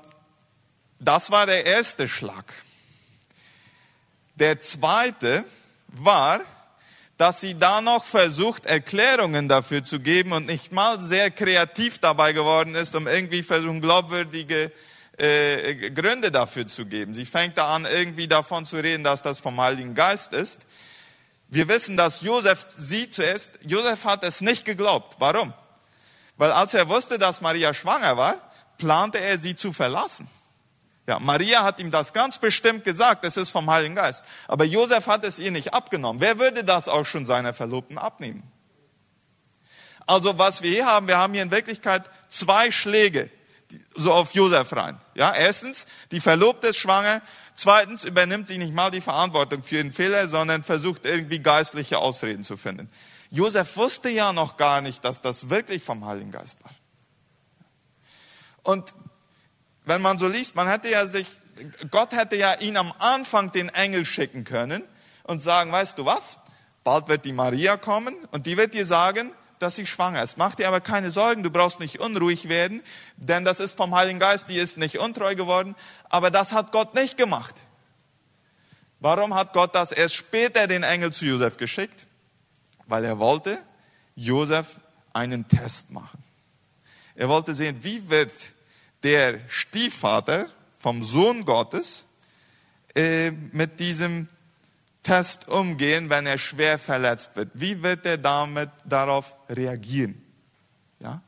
das 0.98 1.30
war 1.30 1.44
der 1.44 1.66
erste 1.66 2.08
Schlag. 2.08 2.54
Der 4.36 4.58
zweite 4.60 5.44
war, 5.88 6.40
dass 7.18 7.42
sie 7.42 7.58
da 7.58 7.82
noch 7.82 8.06
versucht, 8.06 8.64
Erklärungen 8.64 9.46
dafür 9.46 9.84
zu 9.84 10.00
geben 10.00 10.32
und 10.32 10.46
nicht 10.46 10.72
mal 10.72 10.98
sehr 10.98 11.30
kreativ 11.30 11.98
dabei 11.98 12.32
geworden 12.32 12.76
ist, 12.76 12.96
um 12.96 13.06
irgendwie 13.06 13.42
versuchen, 13.42 13.82
glaubwürdige 13.82 14.72
äh, 15.18 15.90
Gründe 15.90 16.30
dafür 16.30 16.66
zu 16.66 16.86
geben. 16.86 17.12
Sie 17.12 17.26
fängt 17.26 17.58
da 17.58 17.74
an, 17.74 17.84
irgendwie 17.84 18.26
davon 18.26 18.64
zu 18.64 18.76
reden, 18.76 19.04
dass 19.04 19.20
das 19.20 19.38
vom 19.38 19.60
Heiligen 19.60 19.94
Geist 19.94 20.32
ist. 20.32 20.62
Wir 21.48 21.68
wissen, 21.68 21.96
dass 21.96 22.20
Josef 22.22 22.66
sie 22.76 23.08
zuerst, 23.08 23.52
Josef 23.62 24.04
hat 24.04 24.24
es 24.24 24.40
nicht 24.40 24.64
geglaubt. 24.64 25.16
Warum? 25.18 25.52
Weil 26.36 26.52
als 26.52 26.74
er 26.74 26.88
wusste, 26.88 27.18
dass 27.18 27.40
Maria 27.40 27.72
schwanger 27.72 28.16
war, 28.16 28.36
plante 28.78 29.18
er 29.18 29.38
sie 29.38 29.56
zu 29.56 29.72
verlassen. 29.72 30.28
Ja, 31.06 31.20
Maria 31.20 31.62
hat 31.62 31.78
ihm 31.78 31.90
das 31.90 32.12
ganz 32.12 32.38
bestimmt 32.38 32.82
gesagt, 32.82 33.24
es 33.24 33.36
ist 33.36 33.50
vom 33.50 33.70
Heiligen 33.70 33.94
Geist. 33.94 34.24
Aber 34.48 34.64
Josef 34.64 35.06
hat 35.06 35.24
es 35.24 35.38
ihr 35.38 35.52
nicht 35.52 35.72
abgenommen. 35.72 36.20
Wer 36.20 36.38
würde 36.38 36.64
das 36.64 36.88
auch 36.88 37.06
schon 37.06 37.24
seiner 37.24 37.54
Verlobten 37.54 37.96
abnehmen? 37.96 38.42
Also 40.06 40.38
was 40.38 40.62
wir 40.62 40.70
hier 40.70 40.86
haben, 40.86 41.06
wir 41.06 41.18
haben 41.18 41.32
hier 41.32 41.42
in 41.42 41.50
Wirklichkeit 41.52 42.04
zwei 42.28 42.72
Schläge 42.72 43.30
so 43.94 44.12
auf 44.12 44.34
Josef 44.34 44.72
rein. 44.72 45.00
Ja, 45.14 45.32
erstens, 45.34 45.86
die 46.10 46.20
Verlobte 46.20 46.68
ist 46.68 46.76
schwanger. 46.76 47.22
Zweitens, 47.56 48.04
übernimmt 48.04 48.48
sie 48.48 48.58
nicht 48.58 48.74
mal 48.74 48.90
die 48.90 49.00
Verantwortung 49.00 49.62
für 49.62 49.76
den 49.76 49.90
Fehler, 49.90 50.28
sondern 50.28 50.62
versucht 50.62 51.06
irgendwie 51.06 51.38
geistliche 51.38 51.98
Ausreden 51.98 52.44
zu 52.44 52.58
finden. 52.58 52.90
Josef 53.30 53.76
wusste 53.76 54.10
ja 54.10 54.34
noch 54.34 54.58
gar 54.58 54.82
nicht, 54.82 55.04
dass 55.04 55.22
das 55.22 55.48
wirklich 55.48 55.82
vom 55.82 56.04
Heiligen 56.04 56.30
Geist 56.30 56.62
war. 56.62 56.70
Und 58.62 58.94
wenn 59.86 60.02
man 60.02 60.18
so 60.18 60.28
liest, 60.28 60.54
man 60.54 60.68
hätte 60.68 60.90
ja 60.90 61.06
sich, 61.06 61.26
Gott 61.90 62.12
hätte 62.12 62.36
ja 62.36 62.54
ihn 62.60 62.76
am 62.76 62.92
Anfang 62.98 63.50
den 63.52 63.70
Engel 63.70 64.04
schicken 64.04 64.44
können 64.44 64.82
und 65.22 65.40
sagen, 65.40 65.72
weißt 65.72 65.96
du 65.98 66.04
was? 66.04 66.38
Bald 66.84 67.08
wird 67.08 67.24
die 67.24 67.32
Maria 67.32 67.78
kommen 67.78 68.14
und 68.32 68.46
die 68.46 68.58
wird 68.58 68.74
dir 68.74 68.84
sagen, 68.84 69.32
dass 69.58 69.76
sie 69.76 69.86
schwanger 69.86 70.22
ist. 70.22 70.38
Mach 70.38 70.54
dir 70.54 70.68
aber 70.68 70.80
keine 70.80 71.10
Sorgen, 71.10 71.42
du 71.42 71.50
brauchst 71.50 71.80
nicht 71.80 72.00
unruhig 72.00 72.48
werden, 72.48 72.82
denn 73.16 73.44
das 73.44 73.60
ist 73.60 73.76
vom 73.76 73.94
Heiligen 73.94 74.18
Geist, 74.18 74.48
die 74.48 74.58
ist 74.58 74.76
nicht 74.76 74.98
untreu 74.98 75.34
geworden. 75.34 75.74
Aber 76.08 76.30
das 76.30 76.52
hat 76.52 76.72
Gott 76.72 76.94
nicht 76.94 77.16
gemacht. 77.16 77.54
Warum 79.00 79.34
hat 79.34 79.52
Gott 79.52 79.74
das 79.74 79.92
erst 79.92 80.14
später 80.14 80.66
den 80.66 80.82
Engel 80.82 81.12
zu 81.12 81.26
Josef 81.26 81.56
geschickt? 81.56 82.06
Weil 82.86 83.04
er 83.04 83.18
wollte 83.18 83.58
Josef 84.14 84.80
einen 85.12 85.48
Test 85.48 85.90
machen. 85.90 86.22
Er 87.14 87.28
wollte 87.28 87.54
sehen, 87.54 87.78
wie 87.82 88.08
wird 88.10 88.32
der 89.02 89.40
Stiefvater 89.48 90.48
vom 90.78 91.02
Sohn 91.02 91.44
Gottes 91.44 92.06
äh, 92.94 93.30
mit 93.30 93.80
diesem 93.80 94.28
Test 95.06 95.48
umgehen, 95.48 96.10
wenn 96.10 96.26
er 96.26 96.36
schwer 96.36 96.80
verletzt 96.80 97.36
wird? 97.36 97.50
Wie 97.54 97.80
wird 97.80 98.04
er 98.06 98.18
damit 98.18 98.70
darauf 98.84 99.36
reagieren? 99.48 100.20
Ja? 100.98 101.22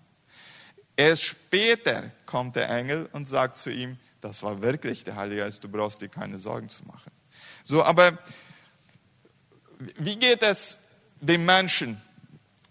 Erst 0.96 1.22
später 1.22 2.10
kommt 2.26 2.56
der 2.56 2.68
Engel 2.70 3.08
und 3.12 3.28
sagt 3.28 3.56
zu 3.56 3.70
ihm, 3.70 3.96
das 4.20 4.42
war 4.42 4.60
wirklich 4.62 5.04
der 5.04 5.14
Heilige 5.14 5.42
Geist, 5.42 5.62
du 5.62 5.68
brauchst 5.68 6.00
dir 6.00 6.08
keine 6.08 6.38
Sorgen 6.38 6.68
zu 6.68 6.84
machen. 6.86 7.12
So, 7.62 7.84
aber 7.84 8.18
wie 9.96 10.16
geht 10.16 10.42
es 10.42 10.78
dem 11.20 11.44
Menschen, 11.44 12.02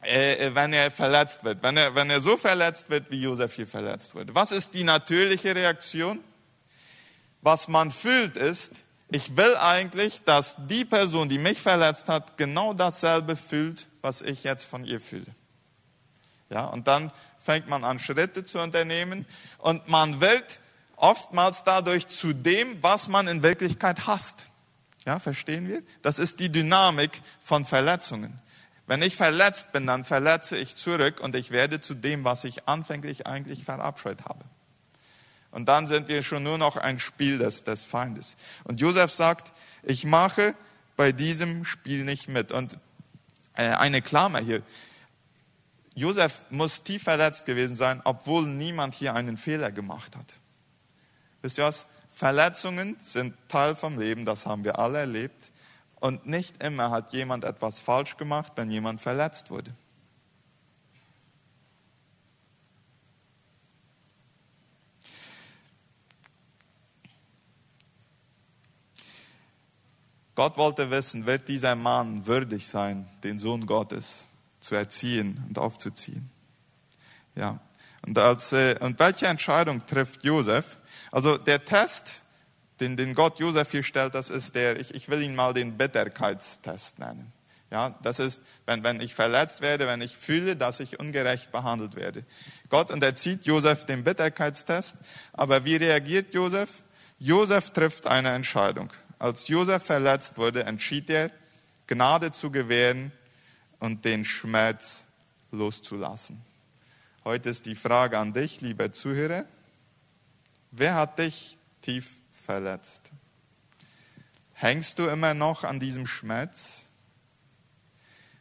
äh, 0.02 0.54
wenn 0.54 0.74
er 0.74 0.92
verletzt 0.92 1.46
wird, 1.46 1.64
wenn 1.64 1.78
er, 1.78 1.96
wenn 1.96 2.10
er 2.10 2.20
so 2.20 2.36
verletzt 2.36 2.90
wird, 2.90 3.10
wie 3.12 3.22
Josef 3.22 3.54
hier 3.54 3.68
verletzt 3.68 4.14
wurde? 4.14 4.36
Was 4.36 4.52
ist 4.52 4.74
die 4.74 4.84
natürliche 4.84 5.56
Reaktion? 5.56 6.20
Was 7.42 7.70
man 7.70 7.94
fühlt 7.94 8.36
ist, 8.36 8.74
ich 9.10 9.38
will 9.38 9.56
eigentlich, 9.58 10.24
dass 10.24 10.58
die 10.68 10.84
Person, 10.84 11.30
die 11.30 11.38
mich 11.38 11.62
verletzt 11.62 12.10
hat, 12.10 12.38
genau 12.38 12.74
dasselbe 12.74 13.36
fühlt, 13.36 13.88
was 14.02 14.22
ich 14.22 14.44
jetzt 14.44 14.66
von 14.66 14.84
ihr 14.84 15.00
fühle. 15.00 15.34
Ja, 16.50 16.66
und 16.66 16.88
dann 16.88 17.12
fängt 17.40 17.68
man 17.70 17.84
an, 17.84 18.00
Schritte 18.00 18.46
zu 18.46 18.60
unternehmen 18.60 19.26
und 19.60 19.88
man 19.88 20.20
wird 20.20 20.60
oftmals 20.96 21.64
dadurch 21.64 22.08
zu 22.08 22.34
dem, 22.34 22.82
was 22.82 23.08
man 23.08 23.28
in 23.28 23.44
Wirklichkeit 23.44 24.08
hasst. 24.08 24.36
Ja, 25.06 25.20
verstehen 25.20 25.68
wir? 25.68 25.84
Das 26.02 26.20
ist 26.20 26.40
die 26.42 26.52
Dynamik 26.52 27.22
von 27.40 27.64
Verletzungen. 27.64 28.42
Wenn 28.88 29.02
ich 29.02 29.16
verletzt 29.16 29.72
bin, 29.72 29.86
dann 29.86 30.06
verletze 30.06 30.58
ich 30.58 30.76
zurück 30.76 31.20
und 31.22 31.36
ich 31.36 31.52
werde 31.52 31.80
zu 31.80 31.94
dem, 31.94 32.24
was 32.24 32.44
ich 32.44 32.68
anfänglich 32.68 33.28
eigentlich 33.28 33.64
verabscheut 33.64 34.26
habe. 34.26 34.44
Und 35.52 35.68
dann 35.68 35.88
sind 35.88 36.08
wir 36.08 36.24
schon 36.24 36.44
nur 36.44 36.58
noch 36.58 36.78
ein 36.78 37.00
Spiel 37.00 37.38
des, 37.38 37.64
des 37.64 37.84
Feindes. 37.84 38.38
Und 38.64 38.80
Josef 38.82 39.12
sagt, 39.12 39.54
ich 39.84 40.06
mache 40.06 40.56
bei 40.96 41.12
diesem 41.12 41.66
Spiel 41.66 42.04
nicht 42.04 42.28
mit. 42.28 42.52
Und 42.52 42.78
äh, 43.54 43.70
eine 43.70 44.02
Klammer 44.02 44.40
hier. 44.40 44.62
Josef 45.96 46.44
muss 46.52 46.84
tief 46.84 47.04
verletzt 47.04 47.46
gewesen 47.46 47.76
sein, 47.76 48.02
obwohl 48.04 48.46
niemand 48.46 48.94
hier 48.94 49.16
einen 49.16 49.36
Fehler 49.36 49.72
gemacht 49.72 50.16
hat. 50.16 50.34
Wisst 51.42 51.58
ihr 51.58 51.64
was? 51.64 51.88
Verletzungen 52.12 52.96
sind 53.00 53.36
Teil 53.48 53.76
vom 53.76 53.98
Leben, 53.98 54.26
das 54.26 54.46
haben 54.46 54.64
wir 54.64 54.80
alle 54.80 55.00
erlebt. 55.00 55.52
Und 56.00 56.28
nicht 56.28 56.64
immer 56.64 56.92
hat 56.92 57.14
jemand 57.14 57.44
etwas 57.44 57.80
falsch 57.80 58.18
gemacht, 58.18 58.54
wenn 58.56 58.70
jemand 58.70 59.02
verletzt 59.02 59.50
wurde. 59.50 59.72
Gott 70.38 70.56
wollte 70.56 70.92
wissen, 70.92 71.26
wird 71.26 71.48
dieser 71.48 71.76
Mann 71.76 72.28
würdig 72.28 72.68
sein, 72.68 73.08
den 73.24 73.40
Sohn 73.40 73.66
Gottes 73.66 74.30
zu 74.60 74.76
erziehen 74.76 75.44
und 75.48 75.58
aufzuziehen. 75.58 76.30
Ja. 77.34 77.60
Und, 78.06 78.20
als, 78.20 78.54
äh, 78.54 78.76
und 78.80 79.00
welche 79.00 79.26
Entscheidung 79.26 79.84
trifft 79.88 80.24
Josef? 80.24 80.78
Also 81.12 81.40
der 81.40 81.66
Test, 81.66 82.22
den, 82.80 82.96
den 82.98 83.16
Gott 83.16 83.40
Josef 83.40 83.72
hier 83.72 83.82
stellt, 83.82 84.14
das 84.14 84.30
ist 84.30 84.54
der, 84.54 84.80
ich, 84.80 84.94
ich 84.94 85.10
will 85.10 85.24
ihn 85.24 85.36
mal 85.36 85.56
den 85.56 85.76
Bitterkeitstest 85.76 87.00
nennen. 87.00 87.34
Ja, 87.72 87.96
das 88.04 88.20
ist, 88.20 88.44
wenn, 88.68 88.84
wenn 88.84 89.02
ich 89.02 89.16
verletzt 89.16 89.62
werde, 89.62 89.88
wenn 89.88 90.02
ich 90.02 90.16
fühle, 90.16 90.56
dass 90.56 90.80
ich 90.80 91.00
ungerecht 91.00 91.52
behandelt 91.52 91.96
werde. 91.96 92.24
Gott 92.70 92.92
unterzieht 92.92 93.48
Josef 93.48 93.86
den 93.86 94.04
Bitterkeitstest, 94.04 94.98
aber 95.34 95.66
wie 95.66 95.78
reagiert 95.78 96.36
Josef? 96.36 96.84
Josef 97.18 97.72
trifft 97.72 98.06
eine 98.06 98.30
Entscheidung. 98.30 98.92
Als 99.20 99.48
Josef 99.48 99.84
verletzt 99.84 100.38
wurde, 100.38 100.64
entschied 100.64 101.10
er, 101.10 101.32
Gnade 101.88 102.32
zu 102.32 102.52
gewähren 102.52 103.12
und 103.80 104.06
den 104.06 104.26
Schmerz 104.26 105.08
loszulassen. 105.52 106.42
Heute 107.24 107.50
ist 107.50 107.66
die 107.66 107.76
Frage 107.76 108.20
an 108.20 108.34
dich, 108.34 108.62
lieber 108.62 108.92
Zuhörer. 108.92 109.46
Wer 110.72 110.96
hat 110.96 111.20
dich 111.20 111.58
tief 111.82 112.22
verletzt? 112.34 113.12
Hängst 114.54 115.00
du 115.00 115.08
immer 115.08 115.34
noch 115.34 115.64
an 115.64 115.80
diesem 115.80 116.08
Schmerz? 116.08 116.86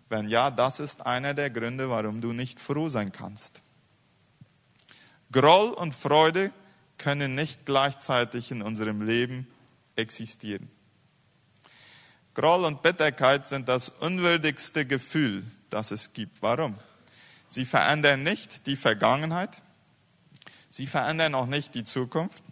Wenn 0.09 0.29
ja, 0.29 0.51
das 0.51 0.81
ist 0.81 1.07
einer 1.07 1.35
der 1.35 1.51
Gründe, 1.51 1.91
warum 1.91 2.21
du 2.21 2.33
nicht 2.33 2.61
froh 2.61 2.89
sein 2.89 3.13
kannst. 3.13 3.63
Groll 5.33 5.71
und 5.71 5.95
Freude 5.95 6.53
können 6.99 7.35
nicht 7.35 7.67
gleichzeitig 7.67 8.51
in 8.51 8.63
unserem 8.63 9.03
Leben 9.03 9.47
existieren. 9.97 10.71
Groll 12.35 12.65
und 12.65 12.83
Bitterkeit 12.83 13.49
sind 13.49 13.69
das 13.69 13.89
unwürdigste 13.89 14.85
Gefühl, 14.85 15.45
das 15.71 15.91
es 15.91 16.13
gibt. 16.13 16.43
Warum? 16.43 16.79
Sie 17.49 17.65
verändern 17.65 18.23
nicht 18.23 18.67
die 18.67 18.77
Vergangenheit, 18.77 19.63
sie 20.69 20.87
verändern 20.87 21.35
auch 21.35 21.47
nicht 21.47 21.75
die 21.75 21.85
Zukunft. 21.85 22.45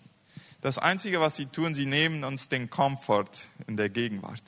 Das 0.62 0.78
Einzige, 0.78 1.20
was 1.20 1.36
sie 1.36 1.46
tun, 1.46 1.74
sie 1.74 1.84
nehmen 1.84 2.24
uns 2.24 2.48
den 2.48 2.70
Komfort 2.70 3.28
in 3.66 3.76
der 3.76 3.90
Gegenwart. 3.90 4.42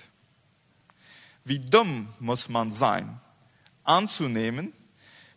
Wie 1.44 1.58
dumm 1.58 2.08
muss 2.18 2.48
man 2.48 2.72
sein, 2.72 3.20
anzunehmen, 3.84 4.72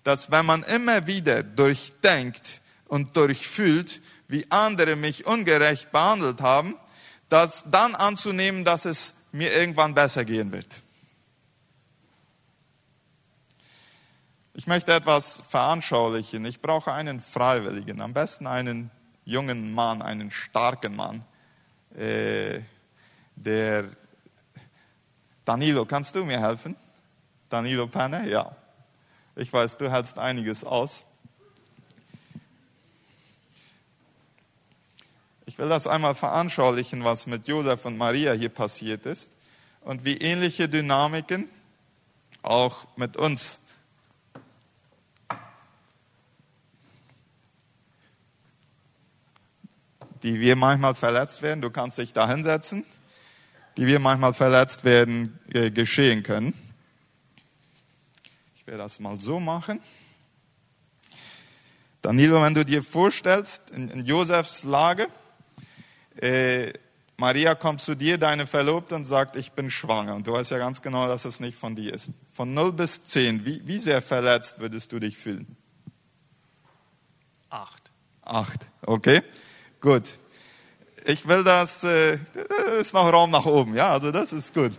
dass 0.04 0.32
wenn 0.32 0.46
man 0.46 0.64
immer 0.64 1.06
wieder 1.08 1.44
durchdenkt 1.44 2.62
und 2.88 3.18
durchfühlt, 3.18 4.02
wie 4.30 4.50
andere 4.50 4.96
mich 4.96 5.26
ungerecht 5.26 5.92
behandelt 5.92 6.42
haben, 6.42 6.76
das 7.30 7.66
dann 7.70 7.96
anzunehmen, 7.96 8.66
dass 8.66 8.86
es 8.86 9.16
mir 9.32 9.56
irgendwann 9.56 9.94
besser 9.94 10.26
gehen 10.26 10.52
wird. 10.52 10.68
Ich 14.54 14.68
möchte 14.68 14.94
etwas 14.94 15.42
veranschaulichen. 15.48 16.44
Ich 16.44 16.60
brauche 16.60 16.92
einen 16.92 17.22
Freiwilligen, 17.22 18.02
am 18.02 18.14
besten 18.14 18.46
einen 18.46 18.92
jungen 19.24 19.74
Mann, 19.74 20.02
einen 20.02 20.32
starken 20.32 20.96
Mann. 20.96 21.24
Äh, 21.96 22.62
der 23.36 23.86
Danilo, 25.46 25.86
kannst 25.86 26.16
du 26.16 26.26
mir 26.26 26.42
helfen? 26.42 26.76
Danilo 27.48 27.88
Panne? 27.88 28.28
Ja. 28.30 28.56
Ich 29.36 29.54
weiß, 29.54 29.78
du 29.78 29.90
hältst 29.90 30.20
einiges 30.20 30.64
aus. 30.64 31.06
Will 35.60 35.68
das 35.70 35.88
einmal 35.88 36.16
veranschaulichen, 36.16 37.04
was 37.04 37.28
mit 37.28 37.48
Josef 37.48 37.84
und 37.86 37.98
Maria 37.98 38.32
hier 38.32 38.48
passiert 38.48 39.06
ist 39.06 39.36
und 39.82 40.06
wie 40.06 40.16
ähnliche 40.18 40.70
Dynamiken 40.70 41.50
auch 42.42 42.86
mit 42.96 43.18
uns 43.18 43.60
die 50.24 50.40
wir 50.40 50.56
manchmal 50.56 50.96
verletzt 50.96 51.42
werden, 51.42 51.62
du 51.62 51.70
kannst 51.70 51.98
dich 51.98 52.12
da 52.14 52.28
hinsetzen, 52.28 52.86
die 53.78 53.88
wir 53.88 54.00
manchmal 54.00 54.34
verletzt 54.34 54.84
werden, 54.84 55.40
äh, 55.54 55.72
geschehen 55.72 56.24
können. 56.24 56.54
Ich 58.56 58.68
werde 58.68 58.84
das 58.84 59.00
mal 59.00 59.20
so 59.20 59.40
machen. 59.40 59.80
Danilo, 62.02 62.42
wenn 62.42 62.54
du 62.54 62.66
dir 62.66 62.84
vorstellst, 62.84 63.70
in, 63.72 63.90
in 63.90 64.06
Josefs 64.06 64.64
Lage, 64.64 65.08
äh, 66.22 66.74
Maria 67.18 67.54
kommt 67.54 67.82
zu 67.82 67.96
dir, 67.96 68.18
deine 68.18 68.48
Verlobte, 68.48 68.96
und 68.96 69.06
sagt, 69.06 69.36
ich 69.36 69.52
bin 69.52 69.70
schwanger. 69.70 70.16
Und 70.16 70.26
du 70.26 70.34
weißt 70.34 70.52
ja 70.52 70.58
ganz 70.58 70.82
genau, 70.82 71.08
dass 71.08 71.26
es 71.26 71.40
nicht 71.40 71.58
von 71.58 71.76
dir 71.76 71.94
ist. 71.94 72.12
Von 72.32 72.54
0 72.54 72.72
bis 72.72 73.04
10, 73.06 73.46
wie, 73.46 73.62
wie 73.66 73.80
sehr 73.80 74.02
verletzt 74.02 74.60
würdest 74.60 74.92
du 74.94 75.00
dich 75.00 75.18
fühlen? 75.18 75.58
Acht. 77.50 77.92
Acht, 78.22 78.62
okay. 78.84 79.22
Gut. 79.82 80.04
Ich 81.06 81.28
will 81.28 81.44
das, 81.44 81.84
äh, 81.84 82.20
ist 82.80 82.94
noch 82.94 83.12
Raum 83.12 83.32
nach 83.32 83.46
oben, 83.46 83.76
ja, 83.76 83.92
also 83.92 84.12
das 84.12 84.32
ist 84.32 84.54
gut. 84.54 84.72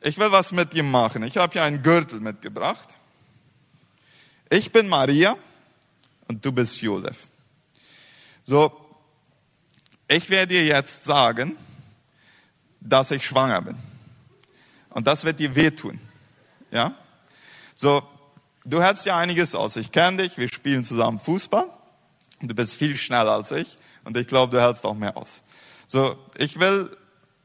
Ich 0.00 0.18
will 0.18 0.30
was 0.30 0.52
mit 0.52 0.74
ihm 0.74 0.90
machen. 0.90 1.22
Ich 1.22 1.38
habe 1.38 1.52
hier 1.54 1.62
einen 1.62 1.82
Gürtel 1.82 2.20
mitgebracht. 2.20 2.88
Ich 4.50 4.70
bin 4.70 4.86
Maria 4.86 5.34
und 6.28 6.44
du 6.44 6.52
bist 6.52 6.80
Josef. 6.82 7.26
So, 8.44 8.83
ich 10.14 10.30
werde 10.30 10.54
dir 10.54 10.64
jetzt 10.64 11.04
sagen, 11.04 11.56
dass 12.80 13.10
ich 13.10 13.26
schwanger 13.26 13.62
bin. 13.62 13.76
Und 14.90 15.08
das 15.08 15.24
wird 15.24 15.40
dir 15.40 15.56
wehtun. 15.56 15.98
Ja? 16.70 16.94
So, 17.74 18.02
du 18.64 18.80
hältst 18.80 19.06
ja 19.06 19.16
einiges 19.16 19.56
aus. 19.56 19.74
Ich 19.74 19.90
kenne 19.90 20.22
dich, 20.22 20.38
wir 20.38 20.46
spielen 20.46 20.84
zusammen 20.84 21.18
Fußball. 21.18 21.68
Du 22.40 22.54
bist 22.54 22.76
viel 22.76 22.96
schneller 22.96 23.32
als 23.32 23.50
ich 23.50 23.76
und 24.04 24.16
ich 24.16 24.28
glaube, 24.28 24.56
du 24.56 24.62
hältst 24.62 24.84
auch 24.84 24.94
mehr 24.94 25.16
aus. 25.16 25.42
So, 25.88 26.16
ich 26.36 26.60
will, 26.60 26.96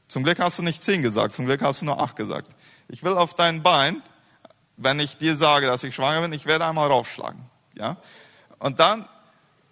zum 0.07 0.23
Glück 0.23 0.39
hast 0.39 0.59
du 0.59 0.63
nicht 0.63 0.83
zehn 0.83 1.01
gesagt, 1.01 1.33
zum 1.33 1.45
Glück 1.45 1.63
hast 1.63 1.81
du 1.81 1.85
nur 1.85 1.99
acht 1.99 2.15
gesagt. 2.15 2.51
Ich 2.87 3.01
will 3.03 3.13
auf 3.13 3.33
dein 3.33 3.63
Bein, 3.63 4.03
wenn 4.77 4.99
ich 4.99 5.17
dir 5.17 5.35
sage, 5.35 5.65
dass 5.65 5.83
ich 5.83 5.95
schwanger 5.95 6.21
bin, 6.21 6.33
ich 6.33 6.45
werde 6.45 6.65
einmal 6.67 6.87
raufschlagen. 6.87 7.41
Ja? 7.73 7.97
Und 8.59 8.79
dann, 8.79 9.07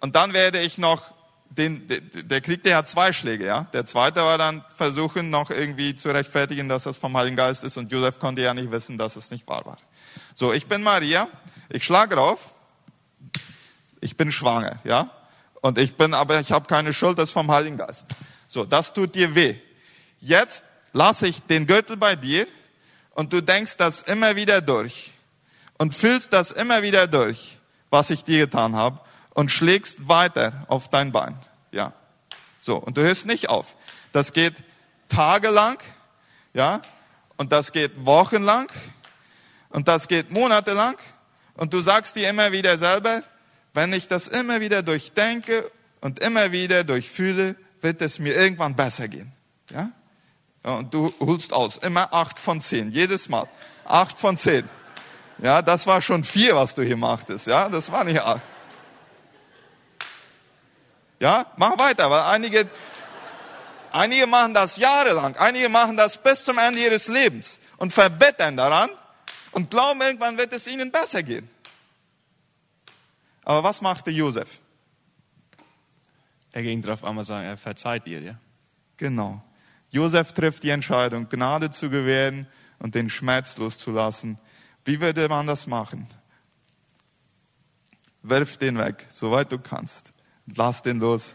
und 0.00 0.16
dann 0.16 0.32
werde 0.32 0.60
ich 0.60 0.78
noch 0.78 1.17
den, 1.50 1.86
der, 1.88 2.40
der 2.40 2.60
ja 2.64 2.84
zwei 2.84 3.12
Schläge, 3.12 3.46
ja. 3.46 3.62
Der 3.72 3.84
zweite 3.86 4.20
war 4.20 4.38
dann 4.38 4.64
versuchen, 4.68 5.30
noch 5.30 5.50
irgendwie 5.50 5.96
zu 5.96 6.10
rechtfertigen, 6.10 6.68
dass 6.68 6.84
das 6.84 6.96
vom 6.96 7.16
Heiligen 7.16 7.36
Geist 7.36 7.64
ist 7.64 7.76
und 7.76 7.90
Josef 7.90 8.18
konnte 8.18 8.42
ja 8.42 8.54
nicht 8.54 8.70
wissen, 8.70 8.98
dass 8.98 9.16
es 9.16 9.30
nicht 9.30 9.46
wahr 9.48 9.64
war. 9.64 9.78
So, 10.34 10.52
ich 10.52 10.66
bin 10.66 10.82
Maria, 10.82 11.28
ich 11.68 11.84
schlage 11.84 12.14
drauf, 12.14 12.54
ich 14.00 14.16
bin 14.16 14.30
schwanger, 14.30 14.78
ja. 14.84 15.10
Und 15.60 15.78
ich 15.78 15.96
bin, 15.96 16.14
aber 16.14 16.38
ich 16.38 16.52
habe 16.52 16.66
keine 16.66 16.92
Schuld, 16.92 17.18
das 17.18 17.30
ist 17.30 17.32
vom 17.32 17.50
Heiligen 17.50 17.76
Geist. 17.76 18.06
So, 18.46 18.64
das 18.64 18.92
tut 18.92 19.14
dir 19.14 19.34
weh. 19.34 19.56
Jetzt 20.20 20.62
lasse 20.92 21.26
ich 21.26 21.42
den 21.42 21.66
Gürtel 21.66 21.96
bei 21.96 22.14
dir 22.14 22.46
und 23.10 23.32
du 23.32 23.40
denkst 23.40 23.76
das 23.76 24.02
immer 24.02 24.36
wieder 24.36 24.60
durch 24.60 25.12
und 25.78 25.94
fühlst 25.94 26.32
das 26.32 26.52
immer 26.52 26.82
wieder 26.82 27.08
durch, 27.08 27.58
was 27.90 28.10
ich 28.10 28.22
dir 28.22 28.46
getan 28.46 28.76
habe 28.76 29.00
und 29.38 29.52
schlägst 29.52 30.08
weiter 30.08 30.66
auf 30.66 30.88
dein 30.88 31.12
Bein. 31.12 31.38
Ja. 31.70 31.92
So, 32.58 32.76
und 32.76 32.96
du 32.96 33.02
hörst 33.02 33.24
nicht 33.24 33.48
auf. 33.48 33.76
Das 34.10 34.32
geht 34.32 34.54
tagelang, 35.08 35.78
ja, 36.54 36.82
und 37.36 37.52
das 37.52 37.70
geht 37.70 38.04
wochenlang 38.04 38.66
und 39.68 39.86
das 39.86 40.08
geht 40.08 40.32
monatelang 40.32 40.96
und 41.54 41.72
du 41.72 41.80
sagst 41.80 42.16
dir 42.16 42.28
immer 42.28 42.50
wieder 42.50 42.78
selber, 42.78 43.22
wenn 43.74 43.92
ich 43.92 44.08
das 44.08 44.26
immer 44.26 44.60
wieder 44.60 44.82
durchdenke 44.82 45.70
und 46.00 46.18
immer 46.18 46.50
wieder 46.50 46.82
durchfühle, 46.82 47.54
wird 47.80 48.02
es 48.02 48.18
mir 48.18 48.34
irgendwann 48.34 48.74
besser 48.74 49.06
gehen. 49.06 49.30
Ja? 49.70 49.92
Und 50.64 50.92
du 50.92 51.14
holst 51.20 51.52
aus. 51.52 51.76
Immer 51.76 52.12
acht 52.12 52.40
von 52.40 52.60
zehn. 52.60 52.90
Jedes 52.90 53.28
Mal. 53.28 53.46
Acht 53.84 54.18
von 54.18 54.36
zehn. 54.36 54.68
Ja, 55.40 55.62
das 55.62 55.86
war 55.86 56.02
schon 56.02 56.24
vier, 56.24 56.56
was 56.56 56.74
du 56.74 56.82
hier 56.82 56.96
machtest. 56.96 57.46
Ja, 57.46 57.68
das 57.68 57.92
war 57.92 58.02
nicht 58.02 58.20
acht. 58.20 58.44
Ja, 61.20 61.46
mach 61.56 61.76
weiter, 61.78 62.10
weil 62.10 62.22
einige, 62.22 62.68
einige 63.90 64.26
machen 64.26 64.54
das 64.54 64.76
jahrelang. 64.76 65.36
Einige 65.36 65.68
machen 65.68 65.96
das 65.96 66.22
bis 66.22 66.44
zum 66.44 66.58
Ende 66.58 66.80
ihres 66.80 67.08
Lebens 67.08 67.60
und 67.76 67.92
verbettern 67.92 68.56
daran 68.56 68.90
und 69.52 69.70
glauben, 69.70 70.00
irgendwann 70.00 70.38
wird 70.38 70.52
es 70.52 70.66
ihnen 70.66 70.92
besser 70.92 71.22
gehen. 71.22 71.48
Aber 73.44 73.64
was 73.64 73.80
machte 73.80 74.10
Josef? 74.10 74.60
Er 76.52 76.62
ging 76.62 76.82
darauf 76.82 77.04
einmal 77.04 77.24
sagen, 77.24 77.46
er 77.46 77.56
verzeiht 77.56 78.06
ihr, 78.06 78.20
ja? 78.20 78.34
Genau. 78.96 79.42
Josef 79.90 80.32
trifft 80.32 80.62
die 80.62 80.70
Entscheidung, 80.70 81.28
Gnade 81.28 81.70
zu 81.70 81.88
gewähren 81.88 82.46
und 82.78 82.94
den 82.94 83.08
Schmerz 83.08 83.56
loszulassen. 83.56 84.38
Wie 84.84 85.00
würde 85.00 85.28
man 85.28 85.46
das 85.46 85.66
machen? 85.66 86.06
Wirf 88.22 88.56
den 88.56 88.78
weg, 88.78 89.06
soweit 89.08 89.50
du 89.50 89.58
kannst. 89.58 90.12
Lass 90.56 90.82
den 90.82 91.00
los. 91.00 91.34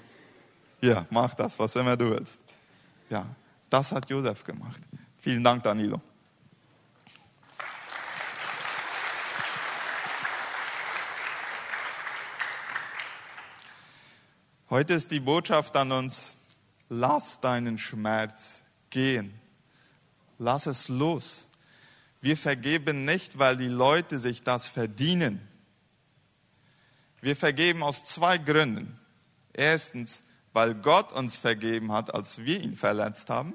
Ja, 0.82 1.06
mach 1.10 1.34
das, 1.34 1.58
was 1.60 1.76
immer 1.76 1.95
du 1.95 2.10
willst. 2.10 2.41
Ja, 3.10 3.26
das 3.69 3.91
hat 3.91 4.10
Josef 4.10 4.43
gemacht. 4.43 4.82
Vielen 5.17 5.43
Dank, 5.43 5.63
Danilo. 5.63 6.02
Heute 14.69 14.95
ist 14.95 15.12
die 15.12 15.19
Botschaft 15.19 15.78
an 15.78 15.91
uns, 15.91 16.39
lass 16.89 17.39
deinen 17.39 17.78
Schmerz 17.78 18.63
gehen. 18.89 19.39
Lass 20.39 20.65
es 20.65 20.89
los. 20.89 21.49
Wir 22.21 22.36
vergeben 22.38 23.06
nicht, 23.06 23.38
weil 23.38 23.56
die 23.56 23.67
Leute 23.67 24.17
sich 24.17 24.43
das 24.43 24.69
verdienen. 24.69 25.47
Wir 27.21 27.36
vergeben 27.36 27.84
aus 27.84 28.04
zwei 28.04 28.38
Gründen. 28.38 28.99
Erstens, 29.54 30.24
weil 30.52 30.76
Gott 30.76 31.12
uns 31.13 31.38
vergeben 31.38 31.92
hat, 31.92 32.13
als 32.13 32.39
wir 32.39 32.60
ihn 32.60 32.76
verletzt 32.76 33.30
haben. 33.30 33.54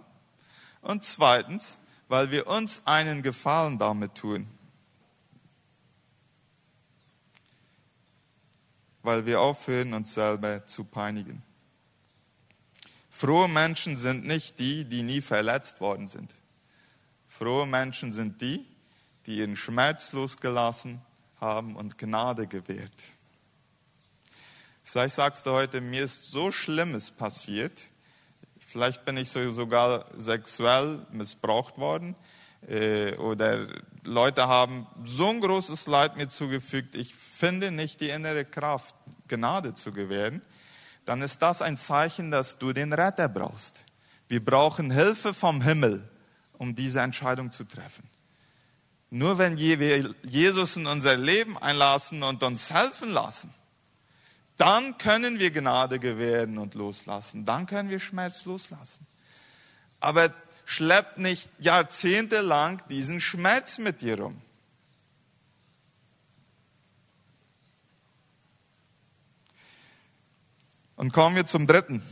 Und 0.81 1.05
zweitens, 1.05 1.79
weil 2.09 2.31
wir 2.31 2.47
uns 2.47 2.83
einen 2.87 3.23
Gefallen 3.23 3.79
damit 3.79 4.15
tun. 4.15 4.49
weil 9.09 9.25
wir 9.25 9.41
aufhören, 9.41 9.95
uns 9.95 10.13
selber 10.13 10.67
zu 10.67 10.85
peinigen. 10.85 11.43
Frohe 13.09 13.49
Menschen 13.49 13.97
sind 13.97 14.27
nicht 14.27 14.59
die, 14.59 14.85
die 14.85 15.03
nie 15.03 15.23
verletzt 15.23 15.81
worden 15.81 16.09
sind. 16.09 16.35
Frohe 17.27 17.67
Menschen 17.67 18.13
sind 18.13 18.43
die, 18.43 18.67
die 19.25 19.39
ihren 19.39 19.57
Schmerz 19.57 20.13
losgelassen 20.13 21.01
haben 21.41 21.75
und 21.75 21.97
Gnade 21.97 22.47
gewährt. 22.47 23.03
Vielleicht 24.91 25.17
sagst 25.17 25.45
du 25.45 25.51
heute, 25.51 25.83
mir 25.83 26.05
ist 26.05 26.31
so 26.31 26.51
Schlimmes 26.51 27.11
passiert. 27.11 27.91
Vielleicht 28.59 29.05
bin 29.05 29.19
ich 29.19 29.29
sogar 29.29 30.07
sexuell 30.17 31.07
missbraucht 31.13 31.77
worden. 31.77 32.17
Äh, 32.67 33.15
oder 33.17 33.67
Leute 34.03 34.49
haben 34.49 34.87
so 35.05 35.29
ein 35.29 35.43
großes 35.43 35.89
Leid 35.89 36.17
mir 36.17 36.29
zugefügt, 36.29 36.95
ich 36.95 37.15
finde 37.15 37.71
nicht 37.71 38.01
die 38.01 38.09
innere 38.09 38.47
Kraft, 38.47 38.95
Gnade 39.29 39.75
zu 39.75 39.93
gewähren, 39.93 40.41
dann 41.05 41.21
ist 41.21 41.43
das 41.43 41.61
ein 41.61 41.77
Zeichen, 41.77 42.31
dass 42.31 42.57
du 42.57 42.73
den 42.73 42.95
Retter 42.95 43.29
brauchst. 43.29 43.85
Wir 44.29 44.43
brauchen 44.43 44.91
Hilfe 44.91 45.35
vom 45.35 45.61
Himmel, 45.61 46.09
um 46.57 46.75
diese 46.75 47.01
Entscheidung 47.01 47.51
zu 47.51 47.65
treffen. 47.65 48.09
Nur 49.11 49.37
wenn 49.37 49.59
wir 49.59 50.15
Jesus 50.23 50.79
in 50.79 50.87
unser 50.87 51.15
Leben 51.15 51.59
einlassen 51.59 52.23
und 52.23 52.43
uns 52.43 52.73
helfen 52.73 53.11
lassen, 53.11 53.53
dann 54.59 54.99
können 54.99 55.39
wir 55.39 55.53
Gnade 55.53 55.99
gewähren 55.99 56.59
und 56.59 56.75
loslassen. 56.75 57.45
Dann 57.45 57.67
können 57.67 57.91
wir 57.91 58.01
Schmerz 58.01 58.45
loslassen. 58.45 59.07
Aber 60.01 60.31
schleppt 60.65 61.19
nicht 61.19 61.49
jahrzehntelang 61.61 62.83
diesen 62.91 63.21
Schmerz 63.21 63.79
mit 63.79 64.03
dir 64.03 64.21
rum. 64.21 64.43
Und 70.97 71.13
kommen 71.13 71.37
wir 71.37 71.47
zum 71.47 71.69
dritten. 71.69 72.03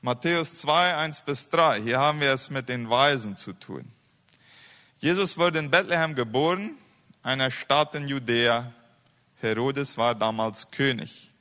Matthäus 0.00 0.56
2, 0.56 0.96
1 0.96 1.20
bis 1.20 1.48
3. 1.50 1.80
Hier 1.80 2.00
haben 2.00 2.20
wir 2.20 2.32
es 2.32 2.50
mit 2.50 2.68
den 2.68 2.90
Weisen 2.90 3.36
zu 3.36 3.52
tun. 3.52 3.88
Jesus 4.98 5.38
wurde 5.38 5.60
in 5.60 5.70
Bethlehem 5.70 6.16
geboren, 6.16 6.76
einer 7.22 7.50
Stadt 7.50 7.94
in 7.94 8.08
Judäa, 8.08 8.72
Herodes 9.40 9.98
war 9.98 10.14
damals 10.14 10.70
König. 10.70 11.32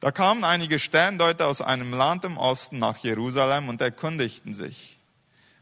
Da 0.00 0.12
kamen 0.12 0.44
einige 0.44 0.78
Sterndeuter 0.78 1.48
aus 1.48 1.62
einem 1.62 1.92
Land 1.92 2.24
im 2.24 2.36
Osten 2.36 2.78
nach 2.78 2.98
Jerusalem 2.98 3.68
und 3.68 3.80
erkundigten 3.80 4.52
sich, 4.52 4.98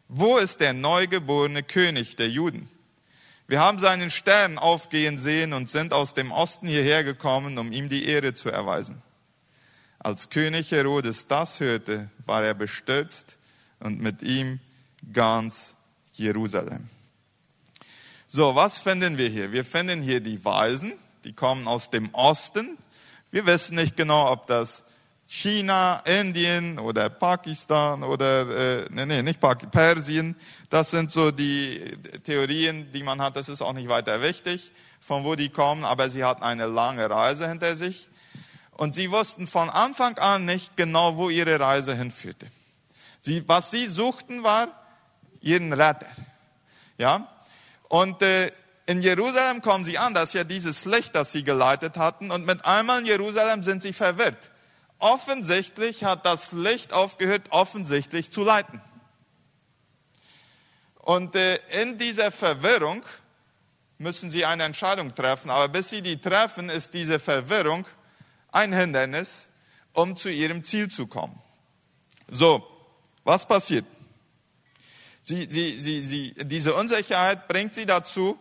wo 0.09 0.37
ist 0.37 0.61
der 0.61 0.72
neugeborene 0.72 1.62
König 1.62 2.16
der 2.16 2.29
Juden? 2.29 2.68
Wir 3.46 3.61
haben 3.61 3.79
seinen 3.79 4.11
Stern 4.11 4.59
aufgehen 4.59 5.18
sehen 5.18 5.53
und 5.53 5.70
sind 5.70 5.92
aus 5.92 6.14
dem 6.14 6.33
Osten 6.33 6.66
hierher 6.66 7.05
gekommen, 7.05 7.59
um 7.59 7.70
ihm 7.70 7.88
die 7.88 8.07
Ehre 8.07 8.35
zu 8.35 8.51
erweisen. 8.51 9.03
Als 9.98 10.31
König 10.31 10.72
Herodes 10.72 11.29
das 11.29 11.61
hörte, 11.61 12.11
war 12.27 12.44
er 12.44 12.55
bestürzt 12.55 13.37
und 13.79 14.01
mit 14.01 14.22
ihm 14.22 14.59
ganz 15.12 15.77
Jerusalem. 16.12 16.88
So, 18.35 18.55
was 18.55 18.79
finden 18.79 19.18
wir 19.18 19.29
hier? 19.29 19.53
Wir 19.53 19.62
finden 19.62 20.01
hier 20.01 20.18
die 20.18 20.42
Weisen, 20.42 20.95
die 21.23 21.35
kommen 21.35 21.68
aus 21.68 21.90
dem 21.90 22.09
Osten, 22.14 22.79
wir 23.31 23.45
wissen 23.45 23.75
nicht 23.75 23.95
genau, 23.95 24.31
ob 24.31 24.47
das 24.47 24.85
China, 25.27 25.99
Indien 26.07 26.79
oder 26.79 27.11
Pakistan 27.11 28.03
oder, 28.03 28.85
äh, 28.85 28.87
nee, 28.88 29.05
nee, 29.05 29.21
nicht 29.21 29.38
Pakistan, 29.38 29.71
Persien, 29.71 30.37
das 30.71 30.92
sind 30.92 31.11
so 31.11 31.31
die 31.31 31.79
Theorien, 32.25 32.90
die 32.90 33.03
man 33.03 33.21
hat. 33.21 33.37
Das 33.37 33.51
ist 33.51 33.61
auch 33.61 33.75
nicht 33.75 33.90
weiter 33.90 34.23
wichtig, 34.23 34.73
von 35.03 35.25
wo 35.25 35.35
die 35.35 35.51
kommen, 35.51 35.85
aber 35.85 36.09
sie 36.09 36.25
hatten 36.25 36.42
eine 36.42 36.64
lange 36.64 37.11
Reise 37.11 37.47
hinter 37.47 37.77
sich. 37.77 38.09
Und 38.71 38.95
sie 38.95 39.11
wussten 39.11 39.47
von 39.47 39.68
Anfang 39.68 40.16
an 40.16 40.47
nicht 40.47 40.75
genau, 40.79 41.18
wo 41.18 41.29
ihre 41.29 41.61
Reise 41.61 41.95
hinführte. 41.95 42.47
Sie, 43.21 43.47
was 43.47 43.71
sie 43.71 43.88
suchten, 43.88 44.42
war 44.42 44.68
ihren 45.42 45.75
Retter. 45.75 46.09
Ja? 46.97 47.29
Und 47.93 48.23
äh, 48.23 48.51
in 48.87 49.03
Jerusalem 49.03 49.61
kommen 49.61 49.85
sie 49.85 49.99
an, 49.99 50.15
das 50.15 50.31
ist 50.31 50.33
ja 50.33 50.45
dieses 50.45 50.87
Licht, 50.87 51.15
das 51.15 51.31
sie 51.31 51.45
geleitet 51.45 51.99
hatten, 51.99 52.31
und 52.31 52.47
mit 52.47 52.65
einmal 52.65 53.01
in 53.01 53.05
Jerusalem 53.05 53.63
sind 53.63 53.83
sie 53.83 53.93
verwirrt. 53.93 54.51
Offensichtlich 54.99 56.03
hat 56.03 56.25
das 56.25 56.53
Licht 56.53 56.95
aufgehört, 56.95 57.43
offensichtlich 57.51 58.33
zu 58.33 58.45
leiten. 58.45 58.81
Und 61.01 61.37
äh, 61.37 61.57
in 61.83 61.99
dieser 61.99 62.33
Verwirrung 62.33 63.05
müssen 63.99 64.31
sie 64.31 64.47
eine 64.47 64.63
Entscheidung 64.63 65.15
treffen, 65.15 65.51
aber 65.51 65.69
bis 65.69 65.91
sie 65.91 66.01
die 66.01 66.19
treffen, 66.19 66.71
ist 66.71 66.95
diese 66.95 67.19
Verwirrung 67.19 67.87
ein 68.53 68.73
Hindernis, 68.73 69.51
um 69.93 70.17
zu 70.17 70.31
ihrem 70.31 70.65
Ziel 70.65 70.89
zu 70.89 71.07
kommen. 71.07 71.39
So, 72.29 72.67
was 73.23 73.47
passiert? 73.47 73.85
Sie, 75.23 75.47
sie, 75.49 75.79
sie, 75.79 76.01
sie, 76.01 76.35
diese 76.35 76.75
Unsicherheit 76.75 77.47
bringt 77.47 77.75
sie 77.75 77.87
dazu, 77.87 78.39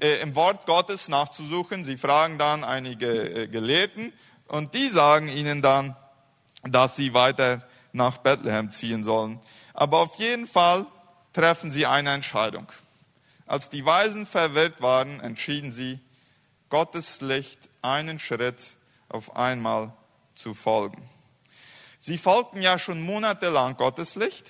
äh, 0.00 0.20
im 0.20 0.34
Wort 0.34 0.66
Gottes 0.66 1.08
nachzusuchen. 1.08 1.84
Sie 1.84 1.96
fragen 1.96 2.38
dann 2.38 2.64
einige 2.64 3.42
äh, 3.42 3.48
Gelehrten 3.48 4.12
und 4.48 4.74
die 4.74 4.88
sagen 4.88 5.28
ihnen 5.28 5.62
dann, 5.62 5.96
dass 6.64 6.96
sie 6.96 7.14
weiter 7.14 7.66
nach 7.92 8.18
Bethlehem 8.18 8.70
ziehen 8.70 9.04
sollen. 9.04 9.40
Aber 9.72 9.98
auf 9.98 10.16
jeden 10.16 10.46
Fall 10.46 10.86
treffen 11.32 11.70
sie 11.70 11.86
eine 11.86 12.12
Entscheidung. 12.12 12.66
Als 13.46 13.70
die 13.70 13.84
Weisen 13.84 14.26
verwirrt 14.26 14.80
waren, 14.80 15.20
entschieden 15.20 15.70
sie, 15.70 16.00
Gottes 16.70 17.20
Licht 17.20 17.58
einen 17.82 18.18
Schritt 18.18 18.76
auf 19.08 19.36
einmal 19.36 19.92
zu 20.34 20.54
folgen. 20.54 21.08
Sie 21.98 22.18
folgten 22.18 22.60
ja 22.60 22.78
schon 22.78 23.00
monatelang 23.02 23.76
Gottes 23.76 24.16
Licht 24.16 24.46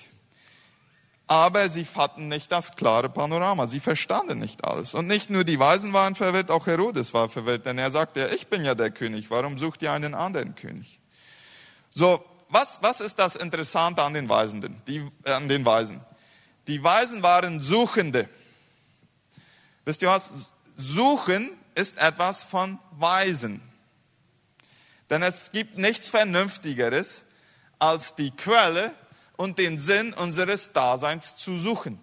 aber 1.27 1.69
sie 1.69 1.85
hatten 1.95 2.27
nicht 2.27 2.51
das 2.51 2.75
klare 2.75 3.09
Panorama. 3.09 3.65
Sie 3.65 3.79
verstanden 3.79 4.39
nicht 4.39 4.63
alles. 4.63 4.93
Und 4.93 5.07
nicht 5.07 5.29
nur 5.29 5.43
die 5.43 5.59
Weisen 5.59 5.91
waren 5.91 6.13
verwirrt, 6.13 6.51
auch 6.51 6.67
Herodes 6.67 7.13
war 7.13 7.29
verwirrt, 7.29 7.65
denn 7.65 7.77
er 7.77 7.89
sagte, 7.89 8.29
ich 8.35 8.47
bin 8.47 8.63
ja 8.63 8.75
der 8.75 8.91
König, 8.91 9.31
warum 9.31 9.57
sucht 9.57 9.81
ihr 9.81 9.91
einen 9.91 10.13
anderen 10.13 10.53
König? 10.55 10.99
So, 11.89 12.23
was, 12.49 12.79
was 12.83 13.01
ist 13.01 13.17
das 13.17 13.35
Interessante 13.35 14.03
an 14.03 14.13
den, 14.13 14.29
Weisenden, 14.29 14.81
die, 14.87 15.03
äh, 15.23 15.31
an 15.31 15.49
den 15.49 15.65
Weisen? 15.65 16.01
Die 16.67 16.83
Weisen 16.83 17.23
waren 17.23 17.61
Suchende. 17.61 18.29
Wisst 19.83 20.01
ihr 20.01 20.09
was? 20.09 20.31
Suchen 20.77 21.51
ist 21.73 21.99
etwas 21.99 22.43
von 22.43 22.79
Weisen. 22.91 23.61
Denn 25.09 25.21
es 25.23 25.51
gibt 25.51 25.77
nichts 25.77 26.09
Vernünftigeres 26.09 27.25
als 27.79 28.15
die 28.15 28.31
Quelle 28.31 28.93
und 29.37 29.57
den 29.57 29.79
Sinn 29.79 30.13
unseres 30.13 30.73
Daseins 30.73 31.35
zu 31.35 31.57
suchen. 31.57 31.99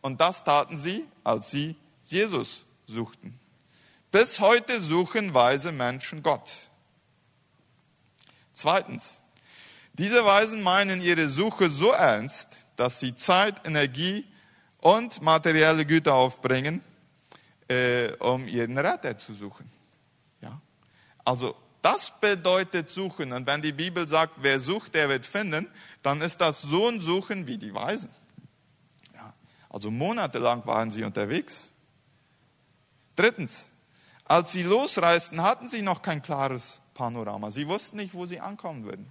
Und 0.00 0.20
das 0.20 0.44
taten 0.44 0.76
sie, 0.76 1.06
als 1.24 1.50
sie 1.50 1.76
Jesus 2.04 2.64
suchten. 2.86 3.38
Bis 4.10 4.40
heute 4.40 4.80
suchen 4.80 5.34
weise 5.34 5.72
Menschen 5.72 6.22
Gott. 6.22 6.50
Zweitens, 8.54 9.20
diese 9.92 10.24
Weisen 10.24 10.62
meinen 10.62 11.02
ihre 11.02 11.28
Suche 11.28 11.68
so 11.68 11.90
ernst, 11.90 12.48
dass 12.76 13.00
sie 13.00 13.14
Zeit, 13.14 13.66
Energie 13.66 14.24
und 14.80 15.20
materielle 15.22 15.84
Güter 15.84 16.14
aufbringen, 16.14 16.82
äh, 17.68 18.12
um 18.20 18.48
ihren 18.48 18.78
Retter 18.78 19.18
zu 19.18 19.34
suchen. 19.34 19.70
Ja? 20.40 20.60
Also 21.24 21.56
das 21.92 22.12
bedeutet 22.20 22.90
suchen. 22.90 23.32
Und 23.32 23.46
wenn 23.46 23.62
die 23.62 23.72
Bibel 23.72 24.06
sagt, 24.06 24.34
wer 24.42 24.60
sucht, 24.60 24.94
der 24.94 25.08
wird 25.08 25.24
finden, 25.24 25.66
dann 26.02 26.20
ist 26.20 26.38
das 26.40 26.60
so 26.60 26.86
ein 26.86 27.00
Suchen 27.00 27.46
wie 27.46 27.56
die 27.56 27.72
Weisen. 27.72 28.10
Ja, 29.14 29.32
also 29.70 29.90
monatelang 29.90 30.66
waren 30.66 30.90
sie 30.90 31.02
unterwegs. 31.02 31.72
Drittens, 33.16 33.70
als 34.26 34.52
sie 34.52 34.64
losreisten, 34.64 35.42
hatten 35.42 35.70
sie 35.70 35.80
noch 35.80 36.02
kein 36.02 36.20
klares 36.20 36.82
Panorama. 36.92 37.50
Sie 37.50 37.66
wussten 37.66 37.96
nicht, 37.96 38.12
wo 38.12 38.26
sie 38.26 38.38
ankommen 38.38 38.84
würden. 38.84 39.10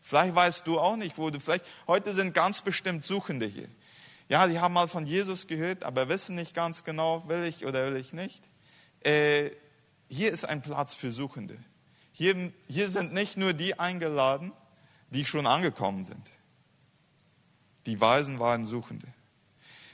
Vielleicht 0.00 0.36
weißt 0.36 0.66
du 0.68 0.78
auch 0.78 0.96
nicht, 0.96 1.18
wo 1.18 1.30
du 1.30 1.40
vielleicht, 1.40 1.64
heute 1.88 2.12
sind 2.12 2.32
ganz 2.32 2.62
bestimmt 2.62 3.04
Suchende 3.04 3.46
hier. 3.46 3.68
Ja, 4.28 4.46
die 4.46 4.60
haben 4.60 4.74
mal 4.74 4.86
von 4.86 5.04
Jesus 5.04 5.48
gehört, 5.48 5.82
aber 5.82 6.08
wissen 6.08 6.36
nicht 6.36 6.54
ganz 6.54 6.84
genau, 6.84 7.28
will 7.28 7.42
ich 7.44 7.66
oder 7.66 7.90
will 7.90 7.96
ich 7.96 8.12
nicht. 8.12 8.44
Äh, 9.00 9.50
hier 10.06 10.30
ist 10.30 10.44
ein 10.44 10.62
Platz 10.62 10.94
für 10.94 11.10
Suchende. 11.10 11.58
Hier, 12.16 12.52
hier 12.68 12.88
sind 12.88 13.12
nicht 13.12 13.36
nur 13.36 13.54
die 13.54 13.78
eingeladen, 13.78 14.52
die 15.10 15.24
schon 15.24 15.48
angekommen 15.48 16.04
sind. 16.04 16.30
Die 17.86 18.00
Weisen 18.00 18.38
waren 18.38 18.64
Suchende. 18.64 19.08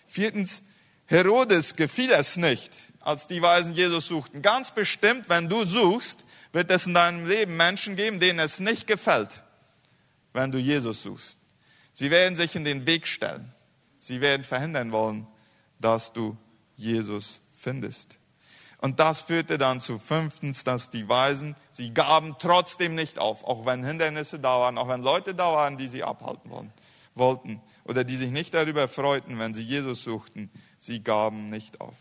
Viertens, 0.06 0.62
Herodes 1.06 1.76
gefiel 1.76 2.12
es 2.12 2.36
nicht, 2.36 2.72
als 3.00 3.26
die 3.26 3.40
Weisen 3.40 3.72
Jesus 3.72 4.06
suchten. 4.06 4.42
Ganz 4.42 4.70
bestimmt, 4.70 5.30
wenn 5.30 5.48
du 5.48 5.64
suchst, 5.64 6.22
wird 6.52 6.70
es 6.70 6.86
in 6.86 6.92
deinem 6.92 7.26
Leben 7.26 7.56
Menschen 7.56 7.96
geben, 7.96 8.20
denen 8.20 8.38
es 8.38 8.60
nicht 8.60 8.86
gefällt, 8.86 9.30
wenn 10.34 10.52
du 10.52 10.58
Jesus 10.58 11.02
suchst. 11.02 11.38
Sie 11.94 12.10
werden 12.10 12.36
sich 12.36 12.54
in 12.54 12.64
den 12.64 12.84
Weg 12.86 13.08
stellen. 13.08 13.54
Sie 13.96 14.20
werden 14.20 14.44
verhindern 14.44 14.92
wollen, 14.92 15.26
dass 15.80 16.12
du 16.12 16.36
Jesus 16.76 17.40
findest. 17.50 18.18
Und 18.80 18.98
das 18.98 19.20
führte 19.20 19.58
dann 19.58 19.80
zu 19.80 19.98
fünftens, 19.98 20.64
dass 20.64 20.90
die 20.90 21.08
Weisen, 21.08 21.54
sie 21.70 21.92
gaben 21.92 22.36
trotzdem 22.38 22.94
nicht 22.94 23.18
auf, 23.18 23.44
auch 23.44 23.66
wenn 23.66 23.84
Hindernisse 23.84 24.38
da 24.38 24.58
waren, 24.60 24.78
auch 24.78 24.88
wenn 24.88 25.02
Leute 25.02 25.34
da 25.34 25.52
waren, 25.52 25.76
die 25.76 25.88
sie 25.88 26.02
abhalten 26.02 26.50
wollten 27.14 27.60
oder 27.84 28.04
die 28.04 28.16
sich 28.16 28.30
nicht 28.30 28.54
darüber 28.54 28.88
freuten, 28.88 29.38
wenn 29.38 29.52
sie 29.52 29.62
Jesus 29.62 30.02
suchten, 30.02 30.50
sie 30.78 31.02
gaben 31.02 31.50
nicht 31.50 31.80
auf. 31.82 31.96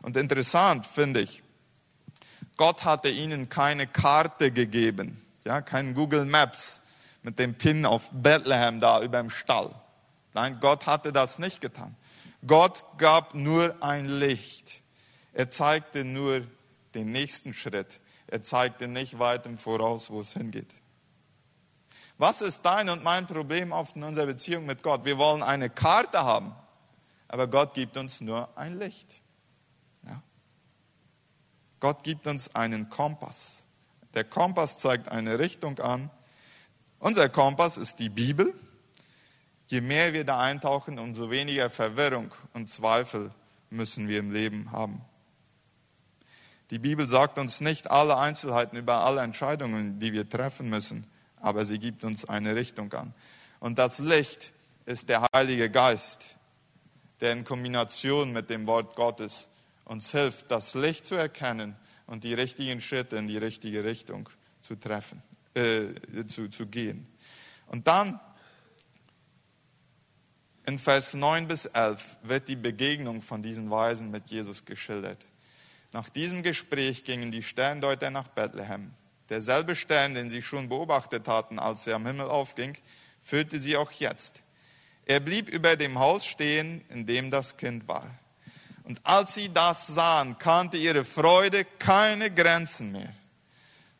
Und 0.00 0.16
interessant 0.16 0.86
finde 0.86 1.20
ich, 1.20 1.42
Gott 2.56 2.84
hatte 2.84 3.10
ihnen 3.10 3.50
keine 3.50 3.86
Karte 3.86 4.52
gegeben, 4.52 5.22
ja, 5.44 5.60
kein 5.60 5.94
Google 5.94 6.24
Maps 6.24 6.82
mit 7.22 7.38
dem 7.38 7.54
Pin 7.54 7.84
auf 7.84 8.10
Bethlehem 8.10 8.80
da 8.80 9.02
über 9.02 9.18
dem 9.18 9.30
Stall. 9.30 9.70
Nein, 10.32 10.58
Gott 10.60 10.86
hatte 10.86 11.12
das 11.12 11.38
nicht 11.38 11.60
getan. 11.60 11.94
Gott 12.46 12.84
gab 12.96 13.34
nur 13.34 13.76
ein 13.82 14.06
Licht. 14.06 14.81
Er 15.32 15.50
zeigte 15.50 16.04
nur 16.04 16.46
den 16.94 17.12
nächsten 17.12 17.54
Schritt. 17.54 18.00
Er 18.26 18.42
zeigte 18.42 18.88
nicht 18.88 19.18
weit 19.18 19.46
im 19.46 19.58
Voraus, 19.58 20.10
wo 20.10 20.20
es 20.20 20.32
hingeht. 20.32 20.70
Was 22.18 22.40
ist 22.40 22.62
dein 22.62 22.88
und 22.88 23.02
mein 23.02 23.26
Problem 23.26 23.72
oft 23.72 23.96
in 23.96 24.02
unserer 24.04 24.26
Beziehung 24.26 24.66
mit 24.66 24.82
Gott? 24.82 25.04
Wir 25.04 25.18
wollen 25.18 25.42
eine 25.42 25.70
Karte 25.70 26.24
haben, 26.24 26.54
aber 27.28 27.46
Gott 27.48 27.74
gibt 27.74 27.96
uns 27.96 28.20
nur 28.20 28.56
ein 28.56 28.78
Licht. 28.78 29.08
Ja? 30.06 30.22
Gott 31.80 32.04
gibt 32.04 32.26
uns 32.26 32.54
einen 32.54 32.88
Kompass. 32.90 33.64
Der 34.14 34.24
Kompass 34.24 34.78
zeigt 34.78 35.08
eine 35.08 35.38
Richtung 35.38 35.78
an. 35.80 36.10
Unser 36.98 37.28
Kompass 37.28 37.76
ist 37.76 37.98
die 37.98 38.10
Bibel. 38.10 38.54
Je 39.66 39.80
mehr 39.80 40.12
wir 40.12 40.24
da 40.24 40.38
eintauchen, 40.38 40.98
umso 40.98 41.30
weniger 41.30 41.70
Verwirrung 41.70 42.32
und 42.52 42.68
Zweifel 42.68 43.30
müssen 43.70 44.06
wir 44.06 44.18
im 44.18 44.30
Leben 44.30 44.70
haben. 44.70 45.00
Die 46.70 46.78
Bibel 46.78 47.06
sagt 47.06 47.38
uns 47.38 47.60
nicht 47.60 47.90
alle 47.90 48.16
Einzelheiten 48.16 48.76
über 48.76 49.04
alle 49.04 49.20
Entscheidungen, 49.20 49.98
die 49.98 50.12
wir 50.12 50.28
treffen 50.28 50.70
müssen, 50.70 51.06
aber 51.40 51.66
sie 51.66 51.78
gibt 51.78 52.04
uns 52.04 52.24
eine 52.24 52.54
Richtung 52.54 52.92
an. 52.92 53.14
Und 53.60 53.78
das 53.78 53.98
Licht 53.98 54.52
ist 54.86 55.08
der 55.08 55.26
Heilige 55.34 55.70
Geist, 55.70 56.36
der 57.20 57.32
in 57.32 57.44
Kombination 57.44 58.32
mit 58.32 58.50
dem 58.50 58.66
Wort 58.66 58.96
Gottes 58.96 59.50
uns 59.84 60.10
hilft, 60.10 60.50
das 60.50 60.74
Licht 60.74 61.06
zu 61.06 61.14
erkennen 61.14 61.76
und 62.06 62.24
die 62.24 62.34
richtigen 62.34 62.80
Schritte 62.80 63.16
in 63.16 63.28
die 63.28 63.38
richtige 63.38 63.84
Richtung 63.84 64.28
zu 64.60 64.76
treffen, 64.76 65.22
äh, 65.54 66.24
zu, 66.26 66.48
zu 66.48 66.66
gehen. 66.66 67.06
Und 67.66 67.86
dann 67.86 68.20
in 70.64 70.78
Vers 70.78 71.14
9 71.14 71.48
bis 71.48 71.66
11 71.66 72.18
wird 72.22 72.48
die 72.48 72.56
Begegnung 72.56 73.22
von 73.22 73.42
diesen 73.42 73.70
Weisen 73.70 74.10
mit 74.10 74.28
Jesus 74.28 74.64
geschildert. 74.64 75.26
Nach 75.92 76.08
diesem 76.08 76.42
Gespräch 76.42 77.04
gingen 77.04 77.30
die 77.30 77.42
Sterndeuter 77.42 78.10
nach 78.10 78.28
Bethlehem. 78.28 78.92
Derselbe 79.28 79.76
Stern, 79.76 80.14
den 80.14 80.30
sie 80.30 80.42
schon 80.42 80.68
beobachtet 80.68 81.28
hatten, 81.28 81.58
als 81.58 81.86
er 81.86 81.96
am 81.96 82.06
Himmel 82.06 82.26
aufging, 82.26 82.76
füllte 83.20 83.60
sie 83.60 83.76
auch 83.76 83.92
jetzt. 83.92 84.42
Er 85.04 85.20
blieb 85.20 85.48
über 85.48 85.76
dem 85.76 85.98
Haus 85.98 86.24
stehen, 86.24 86.82
in 86.88 87.06
dem 87.06 87.30
das 87.30 87.56
Kind 87.56 87.86
war. 87.88 88.10
Und 88.84 89.00
als 89.04 89.34
sie 89.34 89.48
das 89.52 89.86
sahen, 89.86 90.38
kannte 90.38 90.76
ihre 90.76 91.04
Freude 91.04 91.64
keine 91.78 92.30
Grenzen 92.30 92.92
mehr. 92.92 93.12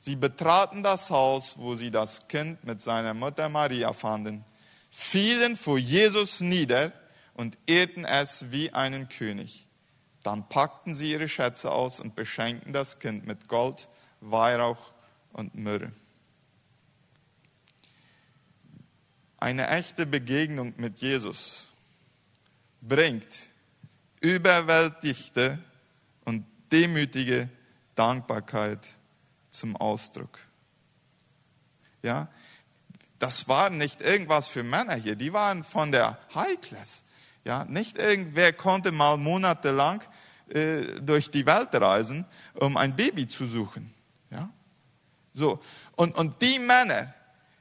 Sie 0.01 0.17
betraten 0.17 0.83
das 0.83 1.11
Haus, 1.11 1.59
wo 1.59 1.77
sie 1.77 1.91
das 1.91 2.27
Kind 2.27 2.65
mit 2.65 2.83
seiner 2.83 3.15
Mutter 3.15 3.49
Maria 3.49 3.93
fanden, 3.93 4.45
fielen 4.91 5.57
vor 5.57 5.79
Jesus 5.79 6.41
nieder 6.41 6.93
und 7.35 7.57
ehrten 7.67 8.05
es 8.05 8.51
wie 8.51 8.73
einen 8.73 9.09
König. 9.09 9.67
Dann 10.23 10.49
packten 10.49 10.95
sie 10.95 11.11
ihre 11.11 11.29
Schätze 11.29 11.71
aus 11.71 12.01
und 12.01 12.15
beschenkten 12.15 12.73
das 12.73 12.99
Kind 12.99 13.27
mit 13.27 13.49
Gold, 13.49 13.89
Weihrauch 14.21 14.93
und 15.33 15.55
Myrrhe. 15.55 15.93
Eine 19.39 19.69
echte 19.69 20.07
Begegnung 20.07 20.75
mit 20.77 20.99
Jesus 20.99 21.73
bringt 22.81 23.51
überwältigte 24.21 25.59
und 26.25 26.47
demütige 26.71 27.49
Dankbarkeit 27.97 28.87
zum 29.51 29.77
Ausdruck. 29.77 30.39
Ja, 32.03 32.29
das 33.19 33.49
war 33.49 33.71
nicht 33.71 34.01
irgendwas 34.01 34.49
für 34.49 34.63
Männer 34.63 34.95
hier, 34.95 35.17
die 35.17 35.33
waren 35.33 35.65
von 35.65 35.93
der 35.93 36.19
High 36.35 36.61
Class. 36.61 37.05
Ja, 37.45 37.65
nicht 37.65 37.99
irgendwer 37.99 38.53
konnte 38.53 38.93
mal 38.93 39.17
monatelang 39.17 40.03
äh, 40.49 41.01
durch 41.01 41.31
die 41.31 41.45
Welt 41.47 41.75
reisen, 41.75 42.25
um 42.55 42.77
ein 42.77 42.95
Baby 42.95 43.27
zu 43.27 43.47
suchen. 43.47 43.93
Ja, 44.31 44.49
so 45.33 45.61
und 45.97 46.17
und 46.17 46.41
die 46.41 46.59
Männer, 46.59 47.13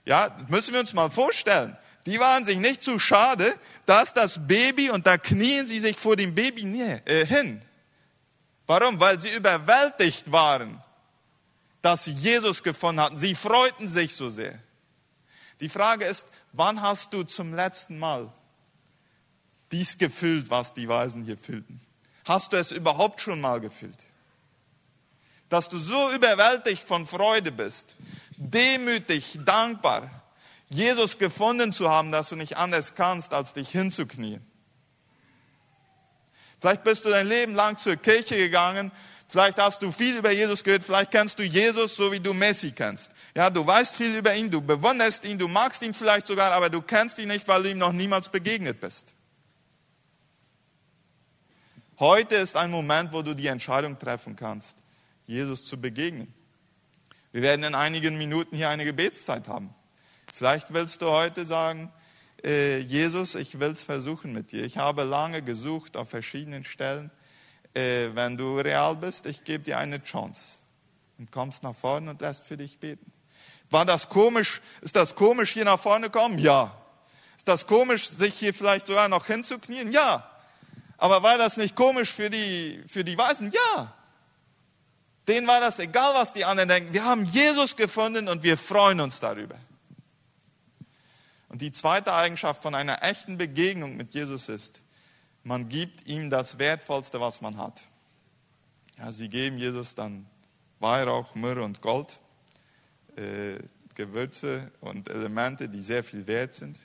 ja, 0.06 0.36
müssen 0.50 0.74
wir 0.74 0.80
uns 0.80 0.94
mal 0.94 1.10
vorstellen. 1.10 1.78
Die 2.06 2.20
waren 2.20 2.46
sich 2.46 2.58
nicht 2.58 2.82
zu 2.82 2.98
schade, 3.00 3.54
dass 3.86 4.14
das 4.14 4.48
Baby, 4.48 4.90
und 4.90 5.06
da 5.06 5.18
knien 5.18 5.68
sie 5.68 5.80
sich 5.80 5.98
vor 5.98 6.16
dem 6.16 6.34
Baby 6.34 6.64
äh, 7.06 7.26
hin. 7.26 7.62
Warum? 8.66 9.00
Weil 9.00 9.20
sie 9.20 9.30
überwältigt 9.36 10.32
waren, 10.32 10.82
dass 11.82 12.06
sie 12.06 12.14
Jesus 12.14 12.64
gefunden 12.64 13.02
hatten. 13.02 13.18
Sie 13.18 13.36
freuten 13.36 13.88
sich 13.88 14.16
so 14.16 14.30
sehr. 14.30 14.58
Die 15.60 15.70
Frage 15.70 16.06
ist, 16.06 16.28
wann 16.54 16.82
hast 16.82 17.14
du 17.14 17.24
zum 17.24 17.54
letzten 17.54 18.00
Mal 18.00 18.34
dies 19.72 19.98
gefühlt, 19.98 20.50
was 20.50 20.74
die 20.74 20.88
Weisen 20.88 21.24
hier 21.24 21.38
fühlten? 21.38 21.80
Hast 22.26 22.54
du 22.54 22.58
es 22.58 22.72
überhaupt 22.72 23.22
schon 23.22 23.42
mal 23.42 23.60
gefühlt? 23.60 23.98
Dass 25.50 25.70
du 25.70 25.78
so 25.78 26.12
überwältigt 26.12 26.88
von 26.88 27.06
Freude 27.06 27.52
bist, 27.52 27.96
demütig, 28.38 29.40
dankbar, 29.46 30.10
Jesus 30.70 31.18
gefunden 31.18 31.74
zu 31.74 31.90
haben, 31.90 32.12
dass 32.12 32.30
du 32.30 32.36
nicht 32.36 32.58
anders 32.58 32.96
kannst, 32.96 33.34
als 33.34 33.54
dich 33.54 33.70
hinzuknien. 33.70 34.42
Vielleicht 36.60 36.84
bist 36.84 37.04
du 37.04 37.10
dein 37.10 37.28
Leben 37.28 37.56
lang 37.56 37.78
zur 37.78 37.98
Kirche 37.98 38.38
gegangen, 38.38 38.92
vielleicht 39.28 39.58
hast 39.58 39.82
du 39.82 39.92
viel 39.92 40.16
über 40.16 40.32
Jesus 40.32 40.64
gehört, 40.64 40.84
vielleicht 40.84 41.12
kennst 41.12 41.40
du 41.40 41.44
Jesus 41.44 41.96
so 41.96 42.12
wie 42.12 42.20
du 42.20 42.34
Messi 42.34 42.72
kennst. 42.72 43.12
Ja, 43.36 43.50
du 43.50 43.66
weißt 43.66 43.96
viel 43.96 44.16
über 44.16 44.34
ihn, 44.36 44.52
du 44.52 44.62
bewunderst 44.62 45.26
ihn, 45.26 45.38
du 45.38 45.48
magst 45.48 45.82
ihn 45.82 45.94
vielleicht 45.94 46.28
sogar, 46.28 46.52
aber 46.52 46.70
du 46.70 46.82
kennst 46.82 47.20
ihn 47.20 47.30
nicht, 47.30 47.48
weil 47.48 47.64
du 47.64 47.72
ihm 47.72 47.78
noch 47.78 47.92
niemals 47.92 48.30
begegnet 48.30 48.80
bist. 48.80 49.14
Heute 52.02 52.34
ist 52.34 52.58
ein 52.58 52.72
Moment, 52.72 53.14
wo 53.14 53.22
du 53.22 53.36
die 53.36 53.46
Entscheidung 53.46 54.00
treffen 54.00 54.36
kannst, 54.36 54.76
Jesus 55.28 55.64
zu 55.64 55.80
begegnen. 55.80 56.34
Wir 57.32 57.44
werden 57.44 57.64
in 57.64 57.76
einigen 57.76 58.18
Minuten 58.18 58.56
hier 58.56 58.70
eine 58.70 58.86
Gebetszeit 58.86 59.48
haben. 59.48 59.72
Vielleicht 60.34 60.74
willst 60.74 61.04
du 61.04 61.12
heute 61.12 61.46
sagen, 61.46 61.94
äh, 62.44 62.80
Jesus, 62.80 63.36
ich 63.36 63.60
will 63.60 63.70
es 63.70 63.84
versuchen 63.84 64.34
mit 64.34 64.52
dir. 64.52 64.66
Ich 64.66 64.80
habe 64.80 65.04
lange 65.04 65.44
gesucht 65.44 65.96
auf 65.96 66.10
verschiedenen 66.10 66.66
Stellen. 66.66 67.12
Äh, 67.76 68.10
wenn 68.16 68.36
du 68.36 68.58
real 68.58 68.96
bist, 68.96 69.28
ich 69.28 69.44
gebe 69.44 69.64
dir 69.64 69.78
eine 69.78 70.02
Chance. 70.02 70.58
Und 71.20 71.32
kommst 71.32 71.62
nach 71.62 71.76
vorne 71.76 72.10
und 72.10 72.22
lässt 72.22 72.44
für 72.44 72.58
dich 72.58 72.80
beten. 72.80 73.12
War 73.70 73.86
das 73.86 74.10
komisch? 74.10 74.60
Ist 74.82 74.96
das 74.96 75.14
komisch, 75.14 75.52
hier 75.52 75.66
nach 75.66 75.80
vorne 75.80 76.10
kommen? 76.10 76.40
Ja. 76.40 76.76
Ist 77.38 77.48
das 77.48 77.68
komisch, 77.68 78.10
sich 78.10 78.34
hier 78.34 78.56
vielleicht 78.56 78.88
sogar 78.88 79.08
noch 79.08 79.28
hinzuknien? 79.28 79.92
Ja. 79.92 80.31
Aber 81.02 81.24
war 81.24 81.40
das 81.40 81.58
nicht 81.58 81.76
komisch 81.76 82.12
für 82.14 82.30
die, 82.30 82.80
für 82.86 83.04
die 83.04 83.18
Weisen? 83.18 83.50
Ja. 83.50 83.92
Denen 85.28 85.48
war 85.48 85.60
das 85.60 85.80
egal, 85.80 86.14
was 86.14 86.32
die 86.32 86.46
anderen 86.46 86.70
denken. 86.70 86.94
Wir 86.94 87.04
haben 87.04 87.26
Jesus 87.26 87.76
gefunden 87.76 88.30
und 88.30 88.44
wir 88.44 88.56
freuen 88.56 89.02
uns 89.02 89.20
darüber. 89.20 89.56
Und 91.50 91.64
die 91.64 91.72
zweite 91.72 92.14
Eigenschaft 92.14 92.62
von 92.62 92.76
einer 92.76 93.02
echten 93.02 93.40
Begegnung 93.40 93.98
mit 93.98 94.14
Jesus 94.14 94.48
ist, 94.48 94.84
man 95.44 95.70
gibt 95.70 96.06
ihm 96.06 96.30
das 96.30 96.60
Wertvollste, 96.60 97.20
was 97.20 97.42
man 97.42 97.58
hat. 97.58 97.82
Ja, 99.00 99.12
sie 99.12 99.28
geben 99.28 99.58
Jesus 99.58 99.96
dann 99.96 100.28
Weihrauch, 100.80 101.34
Myrrhe 101.34 101.64
und 101.64 101.82
Gold, 101.82 102.20
äh, 103.16 103.58
Gewürze 103.96 104.72
und 104.82 105.10
Elemente, 105.10 105.68
die 105.68 105.82
sehr 105.82 106.04
viel 106.04 106.28
wert 106.28 106.54
sind. 106.54 106.80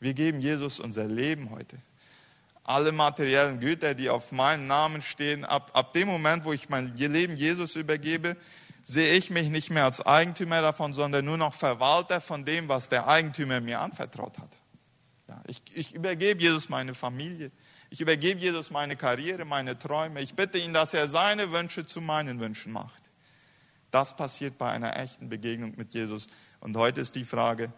Wir 0.00 0.12
geben 0.12 0.40
Jesus 0.40 0.80
unser 0.80 1.04
Leben 1.04 1.50
heute. 1.50 1.78
Alle 2.64 2.92
materiellen 2.92 3.60
Güter, 3.60 3.94
die 3.94 4.08
auf 4.08 4.32
meinen 4.32 4.66
Namen 4.66 5.02
stehen, 5.02 5.44
ab, 5.44 5.70
ab 5.74 5.92
dem 5.92 6.08
Moment, 6.08 6.44
wo 6.44 6.52
ich 6.52 6.70
mein 6.70 6.96
Leben 6.96 7.36
Jesus 7.36 7.76
übergebe, 7.76 8.36
sehe 8.82 9.12
ich 9.12 9.30
mich 9.30 9.50
nicht 9.50 9.70
mehr 9.70 9.84
als 9.84 10.00
Eigentümer 10.00 10.62
davon, 10.62 10.94
sondern 10.94 11.24
nur 11.24 11.36
noch 11.36 11.54
Verwalter 11.54 12.20
von 12.20 12.44
dem, 12.44 12.68
was 12.68 12.88
der 12.88 13.06
Eigentümer 13.06 13.60
mir 13.60 13.80
anvertraut 13.80 14.38
hat. 14.38 14.56
Ja, 15.28 15.42
ich, 15.46 15.62
ich 15.74 15.94
übergebe 15.94 16.40
Jesus 16.40 16.68
meine 16.68 16.94
Familie. 16.94 17.50
Ich 17.90 18.00
übergebe 18.00 18.40
Jesus 18.40 18.70
meine 18.70 18.96
Karriere, 18.96 19.44
meine 19.44 19.78
Träume. 19.78 20.20
Ich 20.20 20.34
bitte 20.34 20.58
ihn, 20.58 20.74
dass 20.74 20.94
er 20.94 21.08
seine 21.08 21.52
Wünsche 21.52 21.86
zu 21.86 22.00
meinen 22.00 22.40
Wünschen 22.40 22.72
macht. 22.72 23.02
Das 23.90 24.16
passiert 24.16 24.58
bei 24.58 24.70
einer 24.70 24.98
echten 24.98 25.28
Begegnung 25.28 25.74
mit 25.76 25.94
Jesus. 25.94 26.26
Und 26.60 26.76
heute 26.76 27.00
ist 27.00 27.14
die 27.14 27.24
Frage, 27.24 27.72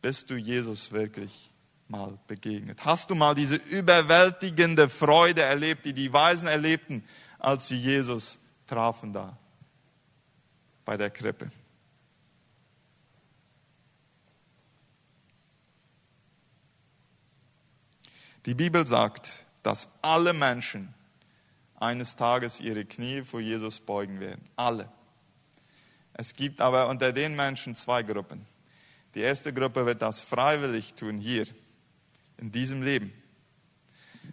bist 0.00 0.30
du 0.30 0.36
Jesus 0.36 0.92
wirklich 0.92 1.50
mal 1.88 2.18
begegnet? 2.26 2.84
Hast 2.84 3.10
du 3.10 3.14
mal 3.14 3.34
diese 3.34 3.56
überwältigende 3.56 4.88
Freude 4.88 5.42
erlebt, 5.42 5.86
die 5.86 5.92
die 5.92 6.12
Weisen 6.12 6.48
erlebten, 6.48 7.04
als 7.38 7.68
sie 7.68 7.78
Jesus 7.78 8.40
trafen 8.66 9.12
da? 9.12 9.36
bei 10.88 10.96
der 10.96 11.10
Krippe. 11.10 11.50
Die 18.46 18.54
Bibel 18.54 18.86
sagt, 18.86 19.44
dass 19.62 19.92
alle 20.00 20.32
Menschen 20.32 20.94
eines 21.78 22.16
Tages 22.16 22.60
ihre 22.60 22.86
Knie 22.86 23.20
vor 23.20 23.40
Jesus 23.40 23.80
beugen 23.80 24.18
werden. 24.18 24.48
Alle. 24.56 24.90
Es 26.14 26.32
gibt 26.32 26.62
aber 26.62 26.88
unter 26.88 27.12
den 27.12 27.36
Menschen 27.36 27.74
zwei 27.74 28.02
Gruppen. 28.02 28.46
Die 29.14 29.20
erste 29.20 29.52
Gruppe 29.52 29.84
wird 29.84 30.00
das 30.00 30.22
freiwillig 30.22 30.94
tun 30.94 31.18
hier, 31.18 31.46
in 32.38 32.52
diesem 32.52 32.82
Leben. 32.82 33.12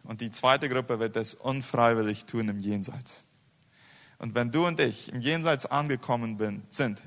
Und 0.03 0.21
die 0.21 0.31
zweite 0.31 0.69
Gruppe 0.69 0.99
wird 0.99 1.17
es 1.17 1.33
unfreiwillig 1.33 2.25
tun 2.25 2.47
im 2.49 2.59
Jenseits. 2.59 3.25
Und 4.17 4.35
wenn 4.35 4.51
du 4.51 4.65
und 4.65 4.79
ich 4.79 5.11
im 5.11 5.21
Jenseits 5.21 5.65
angekommen 5.65 6.37
bin, 6.37 6.63
sind, 6.69 7.01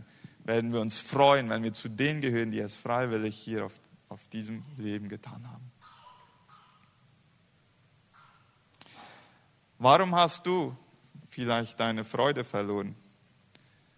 werden 0.44 0.72
wir 0.72 0.80
uns 0.80 0.98
freuen, 0.98 1.48
wenn 1.50 1.62
wir 1.62 1.72
zu 1.72 1.88
denen 1.88 2.20
gehören, 2.20 2.50
die 2.50 2.58
es 2.58 2.74
freiwillig 2.74 3.36
hier 3.36 3.64
auf, 3.66 3.74
auf 4.08 4.26
diesem 4.28 4.62
Leben 4.76 5.08
getan 5.08 5.48
haben. 5.50 5.70
Warum 9.78 10.14
hast 10.14 10.46
du 10.46 10.76
vielleicht 11.28 11.78
deine 11.78 12.04
Freude 12.04 12.44
verloren? 12.44 12.96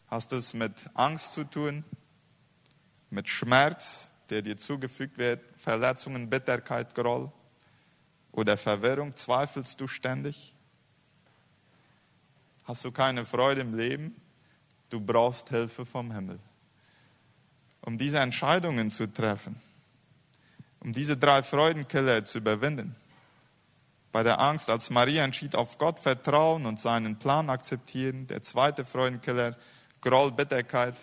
Hast 0.08 0.32
du 0.32 0.36
es 0.36 0.52
mit 0.52 0.74
Angst 0.94 1.32
zu 1.32 1.44
tun, 1.44 1.84
mit 3.08 3.28
Schmerz, 3.28 4.12
der 4.30 4.42
dir 4.42 4.56
zugefügt 4.56 5.18
wird, 5.18 5.40
Verletzungen, 5.56 6.30
Bitterkeit, 6.30 6.94
Groll 6.94 7.30
oder 8.32 8.56
Verwirrung? 8.56 9.14
Zweifelst 9.16 9.80
du 9.80 9.86
ständig? 9.86 10.54
Hast 12.64 12.84
du 12.84 12.92
keine 12.92 13.26
Freude 13.26 13.62
im 13.62 13.76
Leben? 13.76 14.14
Du 14.88 15.00
brauchst 15.00 15.48
Hilfe 15.48 15.84
vom 15.84 16.12
Himmel. 16.12 16.38
Um 17.82 17.98
diese 17.98 18.18
Entscheidungen 18.18 18.90
zu 18.90 19.12
treffen, 19.12 19.60
um 20.80 20.92
diese 20.92 21.16
drei 21.16 21.42
Freudenkiller 21.42 22.24
zu 22.24 22.38
überwinden, 22.38 22.94
Bei 24.12 24.24
der 24.24 24.40
Angst, 24.40 24.68
als 24.68 24.90
Maria 24.90 25.22
entschied, 25.24 25.54
auf 25.54 25.78
Gott 25.78 26.00
vertrauen 26.00 26.66
und 26.66 26.80
seinen 26.80 27.16
Plan 27.18 27.48
akzeptieren. 27.48 28.26
Der 28.26 28.42
zweite 28.42 28.84
Freudenkiller, 28.84 29.56
Groll, 30.00 30.32
Bitterkeit, 30.32 30.96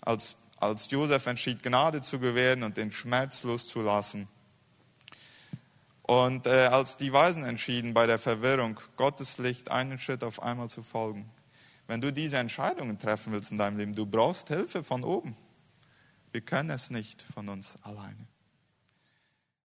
als, 0.00 0.36
als 0.56 0.90
Josef 0.90 1.26
entschied, 1.26 1.62
Gnade 1.62 2.00
zu 2.00 2.18
gewähren 2.18 2.62
und 2.62 2.76
den 2.76 2.92
Schmerz 2.92 3.42
loszulassen. 3.42 4.28
Und 6.02 6.46
äh, 6.46 6.66
als 6.66 6.96
die 6.96 7.12
Weisen 7.12 7.44
entschieden, 7.44 7.92
bei 7.92 8.06
der 8.06 8.18
Verwirrung 8.18 8.78
Gottes 8.96 9.38
Licht 9.38 9.70
einen 9.70 9.98
Schritt 9.98 10.22
auf 10.22 10.40
einmal 10.40 10.70
zu 10.70 10.82
folgen. 10.82 11.28
Wenn 11.88 12.00
du 12.00 12.12
diese 12.12 12.38
Entscheidungen 12.38 12.98
treffen 12.98 13.32
willst 13.32 13.50
in 13.50 13.58
deinem 13.58 13.76
Leben, 13.76 13.94
du 13.94 14.06
brauchst 14.06 14.48
Hilfe 14.48 14.82
von 14.82 15.04
oben. 15.04 15.36
Wir 16.32 16.40
können 16.40 16.70
es 16.70 16.90
nicht 16.90 17.22
von 17.22 17.48
uns 17.48 17.76
alleine. 17.82 18.26